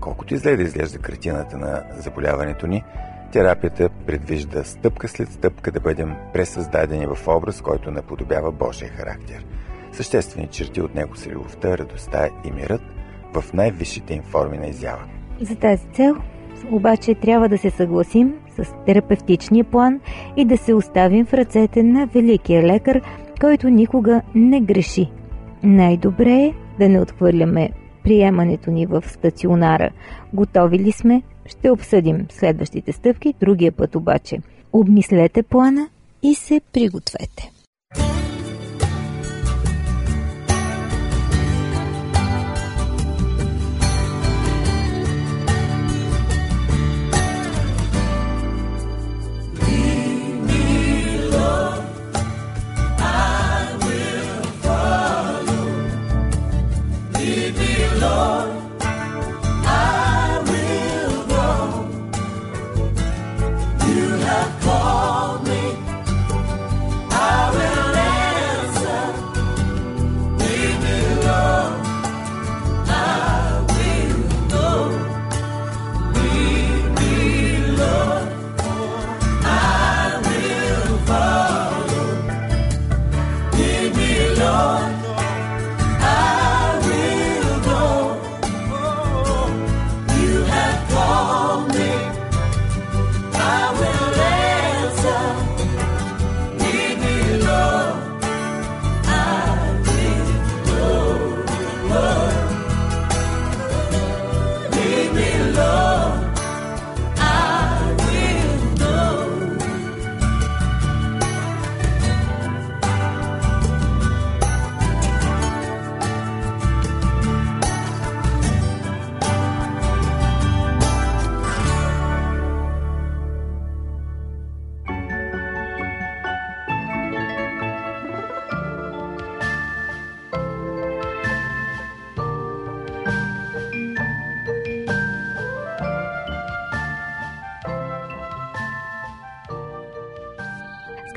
Колкото 0.00 0.34
излезе 0.34 0.56
да 0.56 0.62
изглежда 0.62 0.98
картината 0.98 1.58
на 1.58 1.82
заболяването 1.96 2.66
ни, 2.66 2.84
терапията 3.32 3.88
предвижда 4.06 4.64
стъпка 4.64 5.08
след 5.08 5.32
стъпка 5.32 5.72
да 5.72 5.80
бъдем 5.80 6.16
пресъздадени 6.32 7.06
в 7.06 7.28
образ, 7.28 7.60
който 7.60 7.90
наподобява 7.90 8.52
Божия 8.52 8.90
характер. 8.90 9.46
Съществени 9.92 10.46
черти 10.46 10.80
от 10.80 10.94
него 10.94 11.16
са 11.16 11.30
любовта, 11.30 11.78
радостта 11.78 12.28
и 12.44 12.50
мирът 12.50 12.82
в 13.34 13.52
най-висшите 13.52 14.14
им 14.14 14.22
форми 14.22 14.58
на 14.58 14.66
изява. 14.66 15.04
За 15.40 15.56
тази 15.56 15.86
цел 15.92 16.16
обаче 16.72 17.14
трябва 17.14 17.48
да 17.48 17.58
се 17.58 17.70
съгласим 17.70 18.34
с 18.48 18.74
терапевтичния 18.86 19.64
план 19.64 20.00
и 20.36 20.44
да 20.44 20.56
се 20.56 20.74
оставим 20.74 21.26
в 21.26 21.34
ръцете 21.34 21.82
на 21.82 22.06
великия 22.06 22.62
лекар, 22.62 23.00
който 23.40 23.68
никога 23.68 24.22
не 24.34 24.60
греши. 24.60 25.10
Най-добре 25.62 26.32
е 26.32 26.54
да 26.78 26.88
не 26.88 27.00
отхвърляме 27.00 27.70
приемането 28.04 28.70
ни 28.70 28.86
в 28.86 29.02
стационара. 29.06 29.90
Готови 30.34 30.78
ли 30.78 30.92
сме? 30.92 31.22
Ще 31.46 31.70
обсъдим 31.70 32.26
следващите 32.30 32.92
стъпки, 32.92 33.34
другия 33.40 33.72
път 33.72 33.94
обаче. 33.94 34.38
Обмислете 34.72 35.42
плана 35.42 35.88
и 36.22 36.34
се 36.34 36.60
пригответе. 36.72 37.50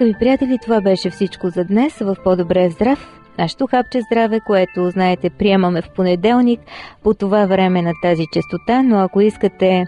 Скъпи 0.01 0.19
приятели, 0.19 0.57
това 0.61 0.81
беше 0.81 1.09
всичко 1.09 1.49
за 1.49 1.63
днес 1.65 1.97
в 1.97 2.15
По-добре 2.23 2.69
здрав. 2.69 3.21
Нашето 3.37 3.67
хапче 3.67 4.01
здраве, 4.01 4.39
което, 4.39 4.89
знаете, 4.89 5.29
приемаме 5.29 5.81
в 5.81 5.89
понеделник 5.89 6.59
по 7.03 7.13
това 7.13 7.45
време 7.45 7.81
на 7.81 7.91
тази 8.01 8.23
частота, 8.33 8.83
но 8.83 8.99
ако 8.99 9.21
искате 9.21 9.85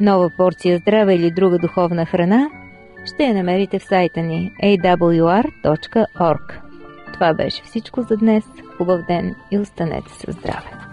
нова 0.00 0.30
порция 0.36 0.78
здраве 0.78 1.14
или 1.14 1.30
друга 1.30 1.58
духовна 1.58 2.06
храна, 2.06 2.48
ще 3.14 3.24
я 3.24 3.34
намерите 3.34 3.78
в 3.78 3.84
сайта 3.84 4.20
ни 4.22 4.50
awr.org. 4.62 6.60
Това 7.12 7.34
беше 7.34 7.62
всичко 7.62 8.02
за 8.02 8.16
днес. 8.16 8.44
Хубав 8.76 9.00
ден 9.08 9.34
и 9.50 9.58
останете 9.58 10.12
със 10.12 10.34
здраве! 10.34 10.87